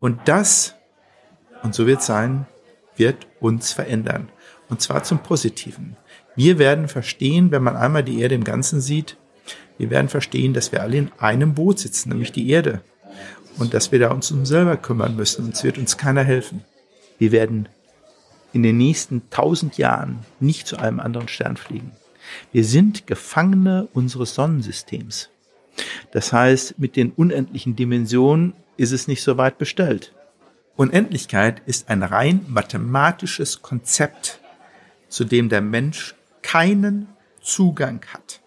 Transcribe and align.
Und 0.00 0.20
das, 0.26 0.74
und 1.62 1.74
so 1.74 1.86
wird 1.86 2.00
es 2.00 2.06
sein, 2.06 2.46
wird 2.96 3.26
uns 3.40 3.72
verändern. 3.72 4.28
Und 4.68 4.80
zwar 4.80 5.02
zum 5.02 5.22
Positiven. 5.22 5.96
Wir 6.36 6.58
werden 6.58 6.88
verstehen, 6.88 7.50
wenn 7.50 7.62
man 7.62 7.76
einmal 7.76 8.04
die 8.04 8.20
Erde 8.20 8.34
im 8.34 8.44
Ganzen 8.44 8.80
sieht, 8.80 9.16
wir 9.78 9.90
werden 9.90 10.08
verstehen, 10.08 10.54
dass 10.54 10.72
wir 10.72 10.82
alle 10.82 10.98
in 10.98 11.12
einem 11.18 11.54
Boot 11.54 11.78
sitzen, 11.78 12.10
nämlich 12.10 12.32
die 12.32 12.50
Erde. 12.50 12.82
Und 13.58 13.74
dass 13.74 13.92
wir 13.92 13.98
da 13.98 14.10
uns 14.10 14.30
um 14.30 14.44
selber 14.44 14.76
kümmern 14.76 15.16
müssen. 15.16 15.46
Und 15.46 15.54
es 15.54 15.64
wird 15.64 15.78
uns 15.78 15.96
keiner 15.96 16.22
helfen. 16.22 16.64
Wir 17.18 17.32
werden 17.32 17.68
in 18.52 18.62
den 18.62 18.76
nächsten 18.76 19.30
tausend 19.30 19.78
Jahren 19.78 20.20
nicht 20.40 20.66
zu 20.66 20.76
einem 20.78 21.00
anderen 21.00 21.28
Stern 21.28 21.56
fliegen. 21.56 21.92
Wir 22.52 22.64
sind 22.64 23.06
Gefangene 23.06 23.88
unseres 23.92 24.34
Sonnensystems. 24.34 25.30
Das 26.12 26.32
heißt, 26.32 26.78
mit 26.78 26.96
den 26.96 27.12
unendlichen 27.12 27.76
Dimensionen 27.76 28.52
ist 28.78 28.92
es 28.92 29.08
nicht 29.08 29.22
so 29.22 29.36
weit 29.36 29.58
bestellt. 29.58 30.14
Unendlichkeit 30.76 31.60
ist 31.66 31.90
ein 31.90 32.02
rein 32.02 32.46
mathematisches 32.48 33.60
Konzept, 33.60 34.40
zu 35.08 35.24
dem 35.24 35.48
der 35.48 35.60
Mensch 35.60 36.14
keinen 36.42 37.08
Zugang 37.42 38.00
hat. 38.14 38.40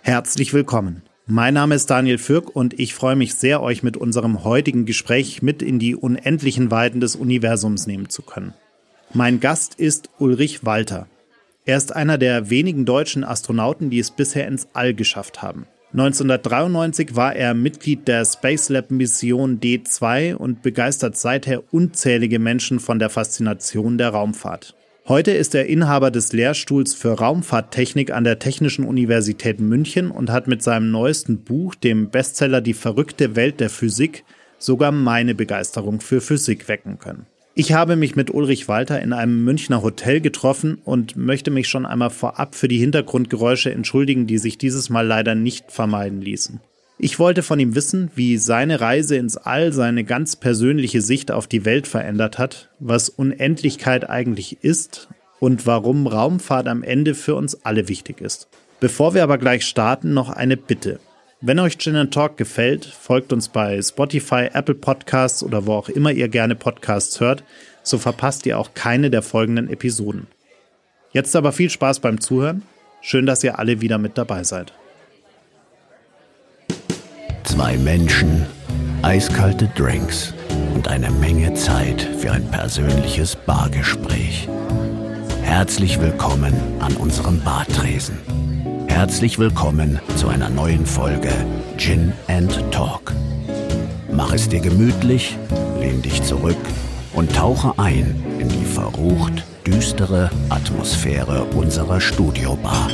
Herzlich 0.00 0.54
willkommen. 0.54 1.02
Mein 1.26 1.54
Name 1.54 1.74
ist 1.74 1.90
Daniel 1.90 2.18
Fürk 2.18 2.56
und 2.56 2.80
ich 2.80 2.94
freue 2.94 3.14
mich 3.14 3.34
sehr, 3.34 3.62
euch 3.62 3.82
mit 3.82 3.96
unserem 3.96 4.42
heutigen 4.42 4.86
Gespräch 4.86 5.42
mit 5.42 5.62
in 5.62 5.78
die 5.78 5.94
unendlichen 5.94 6.70
Weiten 6.70 7.00
des 7.00 7.14
Universums 7.14 7.86
nehmen 7.86 8.08
zu 8.08 8.22
können. 8.22 8.54
Mein 9.12 9.38
Gast 9.38 9.74
ist 9.74 10.08
Ulrich 10.18 10.64
Walter. 10.64 11.06
Er 11.64 11.76
ist 11.76 11.94
einer 11.94 12.16
der 12.16 12.50
wenigen 12.50 12.86
deutschen 12.86 13.22
Astronauten, 13.22 13.90
die 13.90 13.98
es 13.98 14.10
bisher 14.10 14.48
ins 14.48 14.68
All 14.72 14.94
geschafft 14.94 15.42
haben. 15.42 15.66
1993 15.92 17.16
war 17.16 17.36
er 17.36 17.52
Mitglied 17.52 18.08
der 18.08 18.24
Space 18.24 18.70
Lab 18.70 18.90
Mission 18.90 19.60
D2 19.60 20.34
und 20.34 20.62
begeistert 20.62 21.18
seither 21.18 21.62
unzählige 21.70 22.38
Menschen 22.38 22.80
von 22.80 22.98
der 22.98 23.10
Faszination 23.10 23.98
der 23.98 24.08
Raumfahrt. 24.08 24.74
Heute 25.06 25.32
ist 25.32 25.54
er 25.54 25.66
Inhaber 25.66 26.10
des 26.10 26.32
Lehrstuhls 26.32 26.94
für 26.94 27.18
Raumfahrttechnik 27.18 28.10
an 28.10 28.24
der 28.24 28.38
Technischen 28.38 28.86
Universität 28.86 29.60
München 29.60 30.10
und 30.10 30.30
hat 30.30 30.46
mit 30.46 30.62
seinem 30.62 30.90
neuesten 30.90 31.44
Buch, 31.44 31.74
dem 31.74 32.08
Bestseller 32.08 32.62
Die 32.62 32.72
verrückte 32.72 33.36
Welt 33.36 33.60
der 33.60 33.68
Physik, 33.68 34.24
sogar 34.56 34.92
meine 34.92 35.34
Begeisterung 35.34 36.00
für 36.00 36.22
Physik 36.22 36.68
wecken 36.68 36.98
können. 37.00 37.26
Ich 37.54 37.74
habe 37.74 37.96
mich 37.96 38.16
mit 38.16 38.32
Ulrich 38.32 38.66
Walter 38.68 39.02
in 39.02 39.12
einem 39.12 39.44
Münchner 39.44 39.82
Hotel 39.82 40.22
getroffen 40.22 40.78
und 40.84 41.16
möchte 41.16 41.50
mich 41.50 41.68
schon 41.68 41.84
einmal 41.84 42.08
vorab 42.08 42.54
für 42.54 42.66
die 42.66 42.78
Hintergrundgeräusche 42.78 43.70
entschuldigen, 43.70 44.26
die 44.26 44.38
sich 44.38 44.56
dieses 44.56 44.88
Mal 44.88 45.06
leider 45.06 45.34
nicht 45.34 45.70
vermeiden 45.70 46.22
ließen. 46.22 46.60
Ich 46.96 47.18
wollte 47.18 47.42
von 47.42 47.60
ihm 47.60 47.74
wissen, 47.74 48.10
wie 48.14 48.38
seine 48.38 48.80
Reise 48.80 49.16
ins 49.16 49.36
All 49.36 49.74
seine 49.74 50.04
ganz 50.04 50.36
persönliche 50.36 51.02
Sicht 51.02 51.30
auf 51.30 51.46
die 51.46 51.66
Welt 51.66 51.86
verändert 51.86 52.38
hat, 52.38 52.70
was 52.78 53.10
Unendlichkeit 53.10 54.08
eigentlich 54.08 54.62
ist 54.62 55.08
und 55.38 55.66
warum 55.66 56.06
Raumfahrt 56.06 56.68
am 56.68 56.82
Ende 56.82 57.14
für 57.14 57.34
uns 57.34 57.66
alle 57.66 57.88
wichtig 57.88 58.22
ist. 58.22 58.48
Bevor 58.80 59.12
wir 59.12 59.22
aber 59.22 59.36
gleich 59.36 59.66
starten, 59.66 60.14
noch 60.14 60.30
eine 60.30 60.56
Bitte. 60.56 61.00
Wenn 61.44 61.58
euch 61.58 61.76
Gin 61.76 62.08
Talk 62.12 62.36
gefällt, 62.36 62.84
folgt 62.84 63.32
uns 63.32 63.48
bei 63.48 63.82
Spotify, 63.82 64.48
Apple 64.52 64.76
Podcasts 64.76 65.42
oder 65.42 65.66
wo 65.66 65.72
auch 65.72 65.88
immer 65.88 66.12
ihr 66.12 66.28
gerne 66.28 66.54
Podcasts 66.54 67.18
hört, 67.18 67.42
so 67.82 67.98
verpasst 67.98 68.46
ihr 68.46 68.60
auch 68.60 68.74
keine 68.74 69.10
der 69.10 69.22
folgenden 69.22 69.68
Episoden. 69.68 70.28
Jetzt 71.10 71.34
aber 71.34 71.50
viel 71.50 71.68
Spaß 71.68 71.98
beim 71.98 72.20
Zuhören. 72.20 72.62
Schön, 73.00 73.26
dass 73.26 73.42
ihr 73.42 73.58
alle 73.58 73.80
wieder 73.80 73.98
mit 73.98 74.16
dabei 74.18 74.44
seid. 74.44 74.72
Zwei 77.42 77.76
Menschen, 77.76 78.46
eiskalte 79.02 79.66
Drinks 79.74 80.34
und 80.76 80.86
eine 80.86 81.10
Menge 81.10 81.54
Zeit 81.54 82.02
für 82.20 82.30
ein 82.30 82.48
persönliches 82.52 83.34
Bargespräch. 83.34 84.48
Herzlich 85.42 86.00
willkommen 86.00 86.54
an 86.78 86.94
unserem 86.94 87.42
Bartresen. 87.42 88.51
Herzlich 88.92 89.38
willkommen 89.38 89.98
zu 90.16 90.28
einer 90.28 90.50
neuen 90.50 90.84
Folge 90.86 91.32
Gin 91.78 92.12
and 92.28 92.52
Talk. 92.70 93.12
Mach 94.12 94.32
es 94.32 94.48
dir 94.50 94.60
gemütlich, 94.60 95.36
lehn 95.80 96.02
dich 96.02 96.22
zurück 96.22 96.58
und 97.14 97.34
tauche 97.34 97.76
ein 97.78 98.22
in 98.38 98.48
die 98.48 98.64
verrucht 98.64 99.44
düstere 99.66 100.30
Atmosphäre 100.50 101.44
unserer 101.54 102.00
Studiobar. 102.00 102.90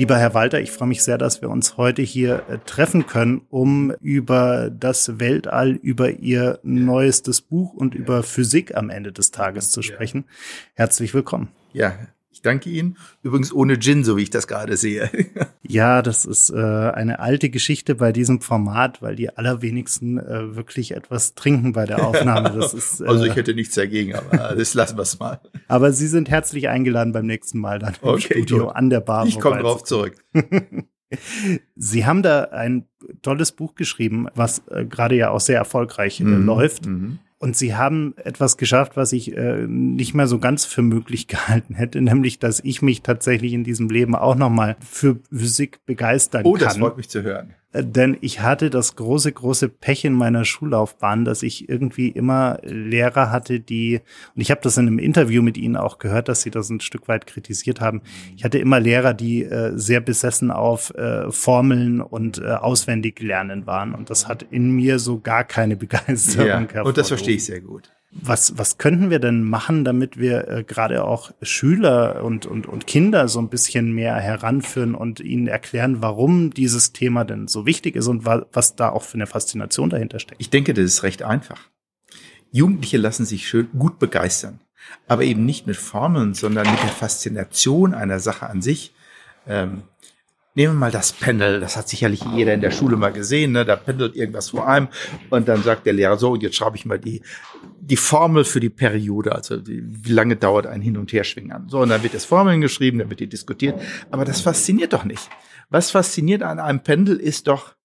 Lieber 0.00 0.16
Herr 0.16 0.32
Walter, 0.32 0.58
ich 0.58 0.70
freue 0.70 0.88
mich 0.88 1.02
sehr, 1.02 1.18
dass 1.18 1.42
wir 1.42 1.50
uns 1.50 1.76
heute 1.76 2.00
hier 2.00 2.44
äh, 2.48 2.56
treffen 2.64 3.06
können, 3.06 3.42
um 3.50 3.90
über 4.00 4.70
das 4.70 5.20
Weltall, 5.20 5.72
über 5.72 6.08
Ihr 6.08 6.58
neuestes 6.62 7.42
Buch 7.42 7.74
und 7.74 7.94
über 7.94 8.22
Physik 8.22 8.74
am 8.74 8.88
Ende 8.88 9.12
des 9.12 9.30
Tages 9.30 9.70
zu 9.70 9.82
sprechen. 9.82 10.24
Herzlich 10.72 11.12
willkommen. 11.12 11.48
Ja, 11.74 11.98
ich 12.40 12.42
danke 12.42 12.70
Ihnen. 12.70 12.96
Übrigens 13.22 13.52
ohne 13.52 13.78
Gin, 13.78 14.02
so 14.02 14.16
wie 14.16 14.22
ich 14.22 14.30
das 14.30 14.48
gerade 14.48 14.78
sehe. 14.78 15.10
ja, 15.62 16.00
das 16.00 16.24
ist 16.24 16.48
äh, 16.48 16.56
eine 16.56 17.20
alte 17.20 17.50
Geschichte 17.50 17.96
bei 17.96 18.12
diesem 18.12 18.40
Format, 18.40 19.02
weil 19.02 19.14
die 19.14 19.28
allerwenigsten 19.28 20.18
äh, 20.18 20.56
wirklich 20.56 20.92
etwas 20.92 21.34
trinken 21.34 21.72
bei 21.72 21.84
der 21.84 22.06
Aufnahme. 22.06 22.50
Das 22.60 22.74
ist, 22.74 23.00
äh, 23.00 23.06
also 23.06 23.24
ich 23.24 23.36
hätte 23.36 23.54
nichts 23.54 23.74
dagegen, 23.74 24.14
aber 24.14 24.54
das 24.58 24.74
lassen 24.74 24.96
wir 24.96 25.02
es 25.02 25.18
mal. 25.18 25.40
Aber 25.68 25.92
Sie 25.92 26.08
sind 26.08 26.30
herzlich 26.30 26.68
eingeladen 26.68 27.12
beim 27.12 27.26
nächsten 27.26 27.58
Mal 27.58 27.78
dann 27.78 27.94
im 28.02 28.08
okay, 28.08 28.34
Studio 28.34 28.66
gut. 28.66 28.76
an 28.76 28.90
der 28.90 29.00
Bar. 29.00 29.26
Ich 29.26 29.38
komme 29.38 29.60
drauf 29.60 29.84
zurück. 29.84 30.16
Sie 31.76 32.06
haben 32.06 32.22
da 32.22 32.44
ein 32.44 32.86
tolles 33.22 33.52
Buch 33.52 33.74
geschrieben, 33.74 34.28
was 34.34 34.62
äh, 34.68 34.84
gerade 34.84 35.16
ja 35.16 35.30
auch 35.30 35.40
sehr 35.40 35.58
erfolgreich 35.58 36.20
äh, 36.20 36.24
mhm. 36.24 36.46
läuft. 36.46 36.86
Mhm. 36.86 37.18
Und 37.42 37.56
sie 37.56 37.74
haben 37.74 38.14
etwas 38.18 38.58
geschafft, 38.58 38.98
was 38.98 39.14
ich 39.14 39.34
äh, 39.34 39.66
nicht 39.66 40.12
mehr 40.12 40.26
so 40.26 40.38
ganz 40.38 40.66
für 40.66 40.82
möglich 40.82 41.26
gehalten 41.26 41.74
hätte, 41.74 42.00
nämlich, 42.02 42.38
dass 42.38 42.60
ich 42.60 42.82
mich 42.82 43.00
tatsächlich 43.00 43.54
in 43.54 43.64
diesem 43.64 43.88
Leben 43.88 44.14
auch 44.14 44.34
nochmal 44.34 44.76
für 44.86 45.18
Physik 45.32 45.80
begeistern 45.86 46.42
oh, 46.44 46.52
kann. 46.52 46.62
Oh, 46.62 46.64
das 46.64 46.76
freut 46.76 46.98
mich 46.98 47.08
zu 47.08 47.22
hören. 47.22 47.54
Denn 47.72 48.16
ich 48.20 48.40
hatte 48.40 48.68
das 48.68 48.96
große, 48.96 49.30
große 49.30 49.68
Pech 49.68 50.04
in 50.04 50.12
meiner 50.12 50.44
Schullaufbahn, 50.44 51.24
dass 51.24 51.44
ich 51.44 51.68
irgendwie 51.68 52.08
immer 52.08 52.58
Lehrer 52.62 53.30
hatte, 53.30 53.60
die, 53.60 54.00
und 54.34 54.42
ich 54.42 54.50
habe 54.50 54.60
das 54.60 54.76
in 54.76 54.88
einem 54.88 54.98
Interview 54.98 55.40
mit 55.40 55.56
ihnen 55.56 55.76
auch 55.76 55.98
gehört, 55.98 56.28
dass 56.28 56.42
sie 56.42 56.50
das 56.50 56.68
ein 56.68 56.80
Stück 56.80 57.06
weit 57.06 57.28
kritisiert 57.28 57.80
haben. 57.80 58.02
Ich 58.36 58.42
hatte 58.42 58.58
immer 58.58 58.80
Lehrer, 58.80 59.14
die 59.14 59.44
äh, 59.44 59.70
sehr 59.76 60.00
besessen 60.00 60.50
auf 60.50 60.92
äh, 60.94 61.30
Formeln 61.30 62.00
und 62.00 62.38
äh, 62.38 62.48
auswendig 62.48 63.20
lernen 63.20 63.66
waren. 63.66 63.94
Und 63.94 64.10
das 64.10 64.26
hat 64.26 64.42
in 64.50 64.72
mir 64.72 64.98
so 64.98 65.20
gar 65.20 65.44
keine 65.44 65.76
Begeisterung 65.76 66.68
ja, 66.74 66.82
Und 66.82 66.98
das 66.98 67.08
verstehe 67.08 67.36
ich 67.36 67.44
sehr 67.44 67.60
gut. 67.60 67.92
Was, 68.12 68.58
was 68.58 68.76
könnten 68.76 69.08
wir 69.08 69.20
denn 69.20 69.44
machen, 69.44 69.84
damit 69.84 70.18
wir 70.18 70.48
äh, 70.48 70.64
gerade 70.64 71.04
auch 71.04 71.30
Schüler 71.42 72.24
und, 72.24 72.44
und, 72.44 72.66
und 72.66 72.88
Kinder 72.88 73.28
so 73.28 73.40
ein 73.40 73.48
bisschen 73.48 73.92
mehr 73.92 74.16
heranführen 74.16 74.96
und 74.96 75.20
ihnen 75.20 75.46
erklären, 75.46 76.02
warum 76.02 76.52
dieses 76.52 76.92
Thema 76.92 77.24
denn 77.24 77.46
so 77.46 77.66
wichtig 77.66 77.94
ist 77.94 78.08
und 78.08 78.24
wa 78.24 78.46
was 78.52 78.74
da 78.74 78.88
auch 78.88 79.04
für 79.04 79.14
eine 79.14 79.28
Faszination 79.28 79.90
dahinter 79.90 80.18
steckt? 80.18 80.40
Ich 80.40 80.50
denke, 80.50 80.74
das 80.74 80.84
ist 80.86 81.02
recht 81.04 81.22
einfach. 81.22 81.60
Jugendliche 82.50 82.98
lassen 82.98 83.24
sich 83.24 83.48
schön 83.48 83.68
gut 83.78 84.00
begeistern, 84.00 84.58
aber 85.06 85.22
eben 85.22 85.44
nicht 85.44 85.68
mit 85.68 85.76
Formeln, 85.76 86.34
sondern 86.34 86.68
mit 86.68 86.82
der 86.82 86.88
Faszination 86.88 87.94
einer 87.94 88.18
Sache 88.18 88.48
an 88.48 88.60
sich. 88.60 88.92
Ähm, 89.46 89.82
Nehmen 90.56 90.74
wir 90.74 90.78
mal 90.80 90.90
das 90.90 91.12
Pendel, 91.12 91.60
das 91.60 91.76
hat 91.76 91.88
sicherlich 91.88 92.24
jeder 92.34 92.54
in 92.54 92.60
der 92.60 92.72
Schule 92.72 92.96
mal 92.96 93.12
gesehen, 93.12 93.52
ne? 93.52 93.64
da 93.64 93.76
pendelt 93.76 94.16
irgendwas 94.16 94.50
vor 94.50 94.66
einem 94.66 94.88
und 95.30 95.46
dann 95.46 95.62
sagt 95.62 95.86
der 95.86 95.92
Lehrer 95.92 96.18
so, 96.18 96.34
jetzt 96.34 96.56
schreibe 96.56 96.76
ich 96.76 96.84
mal 96.84 96.98
die, 96.98 97.22
die 97.80 97.96
Formel 97.96 98.44
für 98.44 98.58
die 98.58 98.68
Periode, 98.68 99.32
also 99.32 99.58
die, 99.58 99.80
wie 99.84 100.12
lange 100.12 100.34
dauert 100.34 100.66
ein 100.66 100.80
Hin- 100.80 100.96
und 100.96 101.12
Herschwingen 101.12 101.52
an. 101.52 101.68
So, 101.68 101.78
und 101.78 101.88
dann 101.88 102.02
wird 102.02 102.14
das 102.14 102.24
Formeln 102.24 102.60
geschrieben, 102.60 102.98
dann 102.98 103.10
wird 103.10 103.20
die 103.20 103.28
diskutiert, 103.28 103.80
aber 104.10 104.24
das 104.24 104.40
fasziniert 104.40 104.92
doch 104.92 105.04
nicht. 105.04 105.30
Was 105.68 105.92
fasziniert 105.92 106.42
an 106.42 106.58
einem 106.58 106.80
Pendel 106.80 107.16
ist 107.16 107.46
doch, 107.46 107.76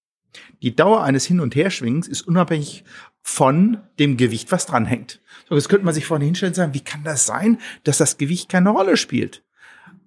die 0.63 0.75
Dauer 0.75 1.03
eines 1.03 1.25
Hin- 1.25 1.39
und 1.39 1.55
Herschwingens 1.55 2.07
ist 2.07 2.23
unabhängig 2.23 2.83
von 3.21 3.77
dem 3.99 4.17
Gewicht, 4.17 4.51
was 4.51 4.65
dranhängt. 4.65 5.21
So, 5.47 5.55
jetzt 5.55 5.69
könnte 5.69 5.85
man 5.85 5.93
sich 5.93 6.07
vorne 6.07 6.25
hinstellen 6.25 6.51
und 6.51 6.55
sagen, 6.55 6.73
wie 6.73 6.83
kann 6.83 7.03
das 7.03 7.27
sein, 7.27 7.59
dass 7.83 7.99
das 7.99 8.17
Gewicht 8.17 8.49
keine 8.49 8.71
Rolle 8.71 8.97
spielt? 8.97 9.44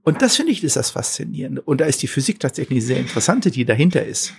Und 0.08 0.22
das 0.22 0.36
finde 0.36 0.52
ich 0.52 0.64
ist 0.64 0.76
das 0.76 0.88
Faszinierende. 0.88 1.60
Und 1.60 1.82
da 1.82 1.84
ist 1.84 2.00
die 2.00 2.06
Physik 2.06 2.40
tatsächlich 2.40 2.82
sehr 2.82 2.96
interessante, 2.96 3.50
die 3.50 3.66
dahinter 3.66 4.06
ist. 4.06 4.32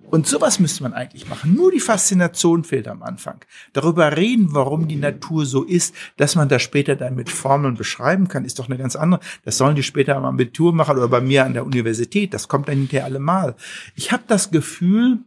Und 0.00 0.28
sowas 0.28 0.60
müsste 0.60 0.84
man 0.84 0.92
eigentlich 0.92 1.28
machen. 1.28 1.56
Nur 1.56 1.72
die 1.72 1.80
Faszination 1.80 2.62
fehlt 2.62 2.86
am 2.86 3.02
Anfang. 3.02 3.44
Darüber 3.72 4.16
reden, 4.16 4.54
warum 4.54 4.86
die 4.86 4.94
Natur 4.94 5.44
so 5.44 5.64
ist, 5.64 5.92
dass 6.18 6.36
man 6.36 6.48
das 6.48 6.62
später 6.62 6.94
dann 6.94 7.16
mit 7.16 7.30
Formeln 7.30 7.74
beschreiben 7.74 8.28
kann, 8.28 8.44
ist 8.44 8.60
doch 8.60 8.68
eine 8.68 8.78
ganz 8.78 8.94
andere. 8.94 9.18
Das 9.44 9.58
sollen 9.58 9.74
die 9.74 9.82
später 9.82 10.14
am 10.14 10.24
Abitur 10.24 10.72
machen 10.72 10.96
oder 10.96 11.08
bei 11.08 11.20
mir 11.20 11.46
an 11.46 11.54
der 11.54 11.66
Universität. 11.66 12.32
Das 12.32 12.46
kommt 12.46 12.68
dann 12.68 12.76
hinterher 12.76 13.04
allemal. 13.04 13.56
Ich 13.96 14.12
habe 14.12 14.22
das 14.28 14.52
Gefühl, 14.52 15.18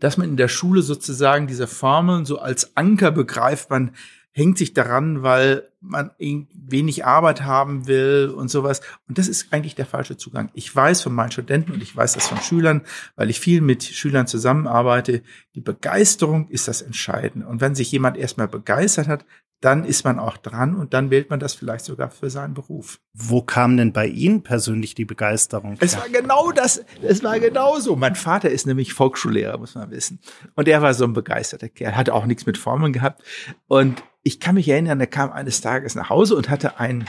dass 0.00 0.16
man 0.16 0.30
in 0.30 0.36
der 0.36 0.48
Schule 0.48 0.82
sozusagen 0.82 1.46
diese 1.46 1.68
Formeln 1.68 2.24
so 2.24 2.40
als 2.40 2.76
Anker 2.76 3.12
begreift. 3.12 3.70
Man 3.70 3.92
hängt 4.36 4.58
sich 4.58 4.74
daran, 4.74 5.22
weil 5.22 5.68
man 5.80 6.10
wenig 6.18 7.04
Arbeit 7.04 7.42
haben 7.42 7.86
will 7.86 8.34
und 8.36 8.48
sowas. 8.48 8.80
Und 9.08 9.16
das 9.16 9.28
ist 9.28 9.52
eigentlich 9.52 9.76
der 9.76 9.86
falsche 9.86 10.16
Zugang. 10.16 10.50
Ich 10.54 10.74
weiß 10.74 11.02
von 11.02 11.14
meinen 11.14 11.30
Studenten 11.30 11.70
und 11.70 11.82
ich 11.82 11.94
weiß 11.94 12.14
das 12.14 12.26
von 12.26 12.40
Schülern, 12.40 12.82
weil 13.14 13.30
ich 13.30 13.38
viel 13.38 13.60
mit 13.60 13.84
Schülern 13.84 14.26
zusammenarbeite, 14.26 15.22
die 15.54 15.60
Begeisterung 15.60 16.48
ist 16.48 16.66
das 16.66 16.82
Entscheidende. 16.82 17.46
Und 17.46 17.60
wenn 17.60 17.76
sich 17.76 17.92
jemand 17.92 18.16
erstmal 18.16 18.48
begeistert 18.48 19.06
hat, 19.06 19.24
dann 19.64 19.84
ist 19.84 20.04
man 20.04 20.18
auch 20.18 20.36
dran 20.36 20.76
und 20.76 20.92
dann 20.92 21.10
wählt 21.10 21.30
man 21.30 21.40
das 21.40 21.54
vielleicht 21.54 21.86
sogar 21.86 22.10
für 22.10 22.28
seinen 22.28 22.52
Beruf. 22.52 23.00
Wo 23.14 23.40
kam 23.40 23.78
denn 23.78 23.94
bei 23.94 24.06
Ihnen 24.06 24.42
persönlich 24.42 24.94
die 24.94 25.06
Begeisterung? 25.06 25.76
Es 25.80 25.96
war 25.96 26.08
genau 26.10 26.52
das, 26.52 26.84
es 27.00 27.24
war 27.24 27.40
genau 27.40 27.78
so. 27.78 27.96
Mein 27.96 28.14
Vater 28.14 28.50
ist 28.50 28.66
nämlich 28.66 28.92
Volksschullehrer, 28.92 29.56
muss 29.56 29.74
man 29.74 29.90
wissen. 29.90 30.20
Und 30.54 30.68
er 30.68 30.82
war 30.82 30.92
so 30.92 31.04
ein 31.04 31.14
begeisterter 31.14 31.70
Kerl, 31.70 31.96
hatte 31.96 32.12
auch 32.12 32.26
nichts 32.26 32.44
mit 32.44 32.58
Formeln 32.58 32.92
gehabt. 32.92 33.22
Und 33.66 34.02
ich 34.22 34.38
kann 34.38 34.56
mich 34.56 34.68
erinnern, 34.68 35.00
er 35.00 35.06
kam 35.06 35.32
eines 35.32 35.62
Tages 35.62 35.94
nach 35.94 36.10
Hause 36.10 36.36
und 36.36 36.50
hatte 36.50 36.78
ein 36.78 37.06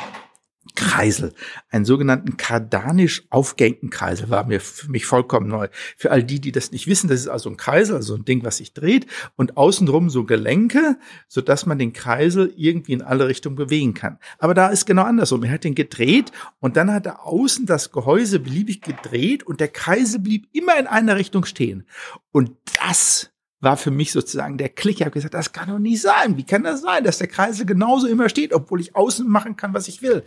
Kreisel, 0.75 1.33
einen 1.69 1.85
sogenannten 1.85 2.37
kardanisch 2.37 3.23
aufgehängten 3.29 3.89
Kreisel, 3.89 4.29
war 4.29 4.45
mir 4.45 4.59
für 4.59 4.89
mich 4.89 5.05
vollkommen 5.05 5.47
neu. 5.47 5.67
Für 5.97 6.11
all 6.11 6.23
die, 6.23 6.39
die 6.39 6.51
das 6.51 6.71
nicht 6.71 6.87
wissen, 6.87 7.07
das 7.07 7.21
ist 7.21 7.27
also 7.27 7.49
ein 7.49 7.57
Kreisel, 7.57 7.95
also 7.95 8.15
ein 8.15 8.25
Ding, 8.25 8.43
was 8.43 8.57
sich 8.57 8.73
dreht 8.73 9.07
und 9.35 9.57
außenrum 9.57 10.09
so 10.09 10.25
Gelenke, 10.25 10.97
so 11.27 11.41
dass 11.41 11.65
man 11.65 11.79
den 11.79 11.93
Kreisel 11.93 12.53
irgendwie 12.55 12.93
in 12.93 13.01
alle 13.01 13.27
Richtungen 13.27 13.55
bewegen 13.55 13.93
kann. 13.93 14.19
Aber 14.37 14.53
da 14.53 14.67
ist 14.67 14.85
genau 14.85 15.03
andersrum. 15.03 15.43
Er 15.43 15.51
hat 15.51 15.63
den 15.63 15.75
gedreht 15.75 16.31
und 16.59 16.77
dann 16.77 16.91
hat 16.91 17.05
er 17.05 17.25
außen 17.25 17.65
das 17.65 17.91
Gehäuse 17.91 18.39
beliebig 18.39 18.81
gedreht 18.81 19.43
und 19.43 19.59
der 19.59 19.69
Kreisel 19.69 20.19
blieb 20.19 20.47
immer 20.53 20.77
in 20.77 20.87
einer 20.87 21.15
Richtung 21.15 21.45
stehen. 21.45 21.87
Und 22.31 22.51
das 22.81 23.31
war 23.65 23.75
für 23.75 23.91
mich 23.91 24.13
sozusagen 24.13 24.57
der 24.57 24.69
Klick. 24.69 24.97
Ich 24.97 25.01
habe 25.01 25.11
gesagt, 25.11 25.33
das 25.33 25.51
kann 25.51 25.67
doch 25.67 25.79
nicht 25.79 26.01
sein. 26.01 26.37
Wie 26.37 26.45
kann 26.45 26.63
das 26.63 26.81
sein, 26.81 27.03
dass 27.03 27.17
der 27.17 27.27
Kreisel 27.27 27.65
genauso 27.65 28.07
immer 28.07 28.29
steht, 28.29 28.53
obwohl 28.53 28.79
ich 28.79 28.95
außen 28.95 29.27
machen 29.27 29.57
kann, 29.57 29.73
was 29.73 29.89
ich 29.89 30.01
will? 30.01 30.23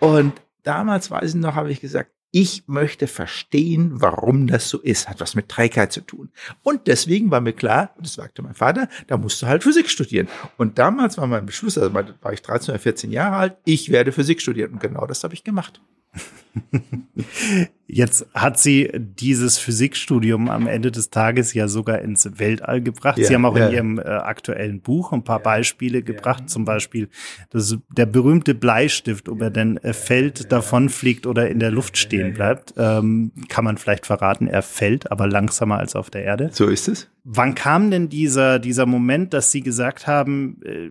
Und 0.00 0.32
damals 0.62 1.10
weiß 1.10 1.34
ich 1.34 1.40
noch, 1.40 1.54
habe 1.54 1.70
ich 1.70 1.80
gesagt, 1.80 2.10
ich 2.30 2.66
möchte 2.66 3.08
verstehen, 3.08 4.00
warum 4.00 4.46
das 4.46 4.70
so 4.70 4.78
ist. 4.78 5.08
Hat 5.08 5.20
was 5.20 5.34
mit 5.34 5.50
Trägheit 5.50 5.92
zu 5.92 6.00
tun. 6.00 6.30
Und 6.62 6.86
deswegen 6.86 7.30
war 7.30 7.42
mir 7.42 7.52
klar, 7.52 7.94
das 8.00 8.14
sagte 8.14 8.40
mein 8.40 8.54
Vater, 8.54 8.88
da 9.06 9.18
musst 9.18 9.42
du 9.42 9.46
halt 9.46 9.62
Physik 9.62 9.90
studieren. 9.90 10.28
Und 10.56 10.78
damals 10.78 11.18
war 11.18 11.26
mein 11.26 11.44
Beschluss, 11.44 11.76
also 11.76 11.92
war 11.92 12.32
ich 12.32 12.40
13 12.40 12.72
oder 12.72 12.78
14 12.78 13.10
Jahre 13.10 13.36
alt, 13.36 13.56
ich 13.66 13.90
werde 13.90 14.12
Physik 14.12 14.40
studieren. 14.40 14.72
Und 14.72 14.80
genau 14.80 15.04
das 15.06 15.24
habe 15.24 15.34
ich 15.34 15.44
gemacht. 15.44 15.82
Jetzt 17.86 18.26
hat 18.32 18.58
sie 18.58 18.90
dieses 18.94 19.58
Physikstudium 19.58 20.48
am 20.48 20.66
Ende 20.66 20.90
des 20.90 21.10
Tages 21.10 21.52
ja 21.52 21.68
sogar 21.68 22.00
ins 22.00 22.38
Weltall 22.38 22.80
gebracht. 22.80 23.18
Ja, 23.18 23.26
sie 23.26 23.34
haben 23.34 23.44
auch 23.44 23.56
ja. 23.56 23.66
in 23.66 23.74
ihrem 23.74 23.98
äh, 23.98 24.02
aktuellen 24.02 24.80
Buch 24.80 25.12
ein 25.12 25.24
paar 25.24 25.40
ja, 25.40 25.44
Beispiele 25.44 26.02
gebracht, 26.02 26.48
zum 26.48 26.64
Beispiel 26.64 27.08
das, 27.50 27.76
der 27.90 28.06
berühmte 28.06 28.54
Bleistift, 28.54 29.28
ob 29.28 29.42
er 29.42 29.50
denn 29.50 29.76
äh, 29.78 29.92
fällt, 29.92 30.50
davon 30.52 30.88
fliegt 30.88 31.26
oder 31.26 31.50
in 31.50 31.58
der 31.58 31.70
Luft 31.70 31.98
stehen 31.98 32.32
bleibt. 32.32 32.72
Ähm, 32.78 33.32
kann 33.48 33.64
man 33.64 33.76
vielleicht 33.76 34.06
verraten, 34.06 34.46
er 34.46 34.62
fällt, 34.62 35.12
aber 35.12 35.26
langsamer 35.26 35.78
als 35.78 35.94
auf 35.94 36.08
der 36.08 36.24
Erde. 36.24 36.48
So 36.52 36.68
ist 36.68 36.88
es. 36.88 37.10
Wann 37.24 37.54
kam 37.54 37.90
denn 37.90 38.08
dieser, 38.08 38.58
dieser 38.58 38.86
Moment, 38.86 39.34
dass 39.34 39.52
Sie 39.52 39.60
gesagt 39.60 40.06
haben, 40.06 40.60
äh, 40.64 40.90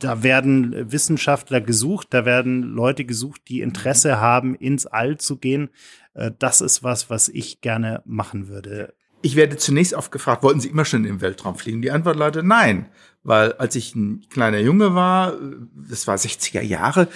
da 0.00 0.22
werden 0.22 0.90
Wissenschaftler 0.92 1.60
gesucht, 1.60 2.08
da 2.10 2.24
werden 2.24 2.62
Leute 2.62 3.04
gesucht, 3.04 3.42
die 3.48 3.60
Interesse 3.60 4.20
haben, 4.20 4.54
ins 4.54 4.86
All 4.86 5.18
zu 5.18 5.36
gehen. 5.36 5.70
Äh, 6.14 6.32
das 6.38 6.60
ist 6.60 6.82
was, 6.82 7.10
was 7.10 7.28
ich 7.28 7.60
gerne 7.60 8.02
machen 8.04 8.48
würde. 8.48 8.94
Ich 9.22 9.36
werde 9.36 9.56
zunächst 9.56 9.94
oft 9.94 10.12
gefragt, 10.12 10.42
wollten 10.42 10.60
Sie 10.60 10.68
immer 10.68 10.84
schon 10.84 11.04
im 11.04 11.20
Weltraum 11.20 11.56
fliegen? 11.56 11.82
Die 11.82 11.90
Antwort 11.90 12.16
lautet 12.16 12.44
nein, 12.44 12.86
weil 13.22 13.52
als 13.54 13.74
ich 13.74 13.94
ein 13.94 14.26
kleiner 14.30 14.58
Junge 14.58 14.94
war, 14.94 15.34
das 15.74 16.06
war 16.06 16.16
60er 16.16 16.60
Jahre, 16.60 17.08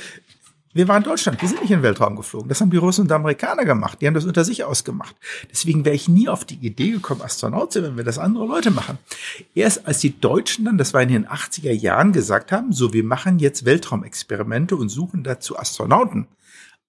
wir 0.73 0.89
waren 0.89 1.03
in 1.03 1.09
Deutschland, 1.09 1.41
wir 1.41 1.49
sind 1.49 1.61
nicht 1.61 1.71
in 1.71 1.79
den 1.79 1.83
Weltraum 1.83 2.17
geflogen. 2.17 2.49
Das 2.49 2.61
haben 2.61 2.71
die 2.71 2.77
Russen 2.77 3.03
und 3.03 3.13
Amerikaner 3.13 3.65
gemacht. 3.65 4.01
Die 4.01 4.07
haben 4.07 4.15
das 4.15 4.25
unter 4.25 4.45
sich 4.45 4.65
ausgemacht. 4.65 5.17
Deswegen 5.51 5.85
wäre 5.85 5.97
ich 5.97 6.09
nie 6.09 6.29
auf 6.29 6.45
die 6.45 6.65
Idee 6.65 6.91
gekommen, 6.91 7.23
Astronaut 7.23 7.73
zu 7.73 7.83
werden, 7.83 7.97
wenn 7.97 8.05
das 8.05 8.19
andere 8.19 8.47
Leute 8.47 8.71
machen. 8.71 8.99
Erst 9.55 9.87
als 9.87 9.99
die 9.99 10.21
Deutschen 10.21 10.65
dann, 10.65 10.79
das 10.79 10.95
war 10.95 11.03
in 11.03 11.09
den 11.09 11.27
80er 11.27 11.73
Jahren, 11.73 12.13
gesagt 12.13 12.53
haben, 12.53 12.73
so, 12.73 12.93
wir 12.93 13.05
machen 13.05 13.39
jetzt 13.39 13.65
Weltraumexperimente 13.65 14.77
und 14.77 14.89
suchen 14.89 15.25
dazu 15.25 15.59
Astronauten, 15.59 16.29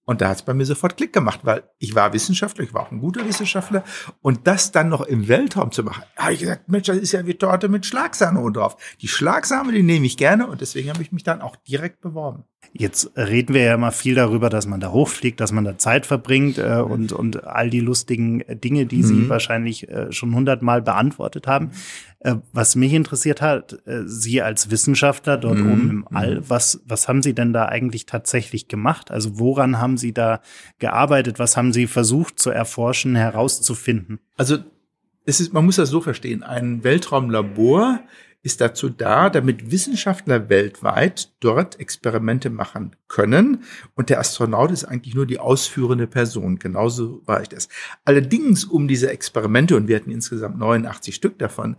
und 0.03 0.19
da 0.19 0.29
hat 0.29 0.37
es 0.37 0.41
bei 0.41 0.53
mir 0.53 0.65
sofort 0.65 0.97
Klick 0.97 1.13
gemacht, 1.13 1.41
weil 1.43 1.63
ich 1.77 1.93
war 1.93 2.11
Wissenschaftler, 2.11 2.63
ich 2.63 2.73
war 2.73 2.81
auch 2.81 2.91
ein 2.91 2.99
guter 2.99 3.25
Wissenschaftler. 3.25 3.83
Und 4.21 4.47
das 4.47 4.71
dann 4.71 4.89
noch 4.89 5.01
im 5.01 5.27
Weltraum 5.27 5.71
zu 5.71 5.83
machen, 5.83 6.03
habe 6.17 6.33
ich 6.33 6.39
gesagt, 6.39 6.67
Mensch, 6.67 6.87
das 6.87 6.97
ist 6.97 7.11
ja 7.11 7.25
wie 7.27 7.35
Torte 7.35 7.69
mit 7.69 7.85
Schlagsahne 7.85 8.39
und 8.39 8.57
drauf. 8.57 8.75
Die 8.99 9.07
Schlagsahne, 9.07 9.71
die 9.71 9.83
nehme 9.83 10.05
ich 10.05 10.17
gerne 10.17 10.47
und 10.47 10.59
deswegen 10.59 10.89
habe 10.89 11.01
ich 11.01 11.11
mich 11.11 11.23
dann 11.23 11.41
auch 11.41 11.55
direkt 11.55 12.01
beworben. 12.01 12.43
Jetzt 12.73 13.11
reden 13.17 13.53
wir 13.53 13.63
ja 13.63 13.73
immer 13.73 13.91
viel 13.91 14.15
darüber, 14.15 14.49
dass 14.49 14.65
man 14.65 14.79
da 14.79 14.91
hochfliegt, 14.91 15.41
dass 15.41 15.51
man 15.51 15.65
da 15.65 15.77
Zeit 15.77 16.05
verbringt 16.05 16.57
äh, 16.57 16.77
und, 16.77 17.11
und 17.11 17.43
all 17.43 17.69
die 17.69 17.81
lustigen 17.81 18.43
Dinge, 18.47 18.85
die 18.85 19.03
mhm. 19.03 19.03
Sie 19.03 19.29
wahrscheinlich 19.29 19.89
äh, 19.89 20.11
schon 20.13 20.33
hundertmal 20.33 20.81
beantwortet 20.81 21.47
haben. 21.47 21.71
Äh, 22.19 22.35
was 22.53 22.77
mich 22.77 22.93
interessiert 22.93 23.41
hat, 23.41 23.85
äh, 23.85 24.03
Sie 24.05 24.41
als 24.41 24.71
Wissenschaftler 24.71 25.37
dort 25.37 25.57
mhm. 25.57 25.71
oben 25.71 25.89
im 25.89 26.07
All, 26.15 26.35
mhm. 26.35 26.43
was, 26.47 26.81
was 26.85 27.09
haben 27.09 27.21
Sie 27.21 27.33
denn 27.33 27.51
da 27.51 27.65
eigentlich 27.65 28.05
tatsächlich 28.05 28.69
gemacht? 28.69 29.11
Also 29.11 29.37
woran 29.37 29.79
haben 29.79 29.97
Sie 29.97 30.13
da 30.13 30.39
gearbeitet? 30.79 31.39
Was 31.39 31.57
haben 31.57 31.73
Sie 31.73 31.87
versucht 31.87 32.39
zu 32.39 32.51
erforschen, 32.51 33.15
herauszufinden? 33.15 34.19
Also 34.37 34.59
es 35.25 35.41
ist, 35.41 35.51
man 35.51 35.65
muss 35.65 35.75
das 35.75 35.89
so 35.89 35.99
verstehen. 35.99 36.41
Ein 36.41 36.85
Weltraumlabor 36.85 37.99
ist 38.43 38.61
dazu 38.61 38.89
da, 38.89 39.29
damit 39.29 39.71
Wissenschaftler 39.71 40.49
weltweit 40.49 41.30
dort 41.41 41.79
Experimente 41.79 42.49
machen 42.49 42.95
können. 43.07 43.63
Und 43.95 44.09
der 44.09 44.19
Astronaut 44.19 44.71
ist 44.71 44.85
eigentlich 44.85 45.15
nur 45.15 45.25
die 45.25 45.39
ausführende 45.39 46.07
Person. 46.07 46.59
Genauso 46.59 47.21
war 47.25 47.41
ich 47.41 47.49
das. 47.49 47.67
Allerdings, 48.05 48.63
um 48.63 48.88
diese 48.88 49.09
Experimente, 49.11 49.75
und 49.75 49.89
wir 49.89 49.97
hatten 49.97 50.11
insgesamt 50.11 50.57
89 50.57 51.13
Stück 51.13 51.38
davon, 51.39 51.75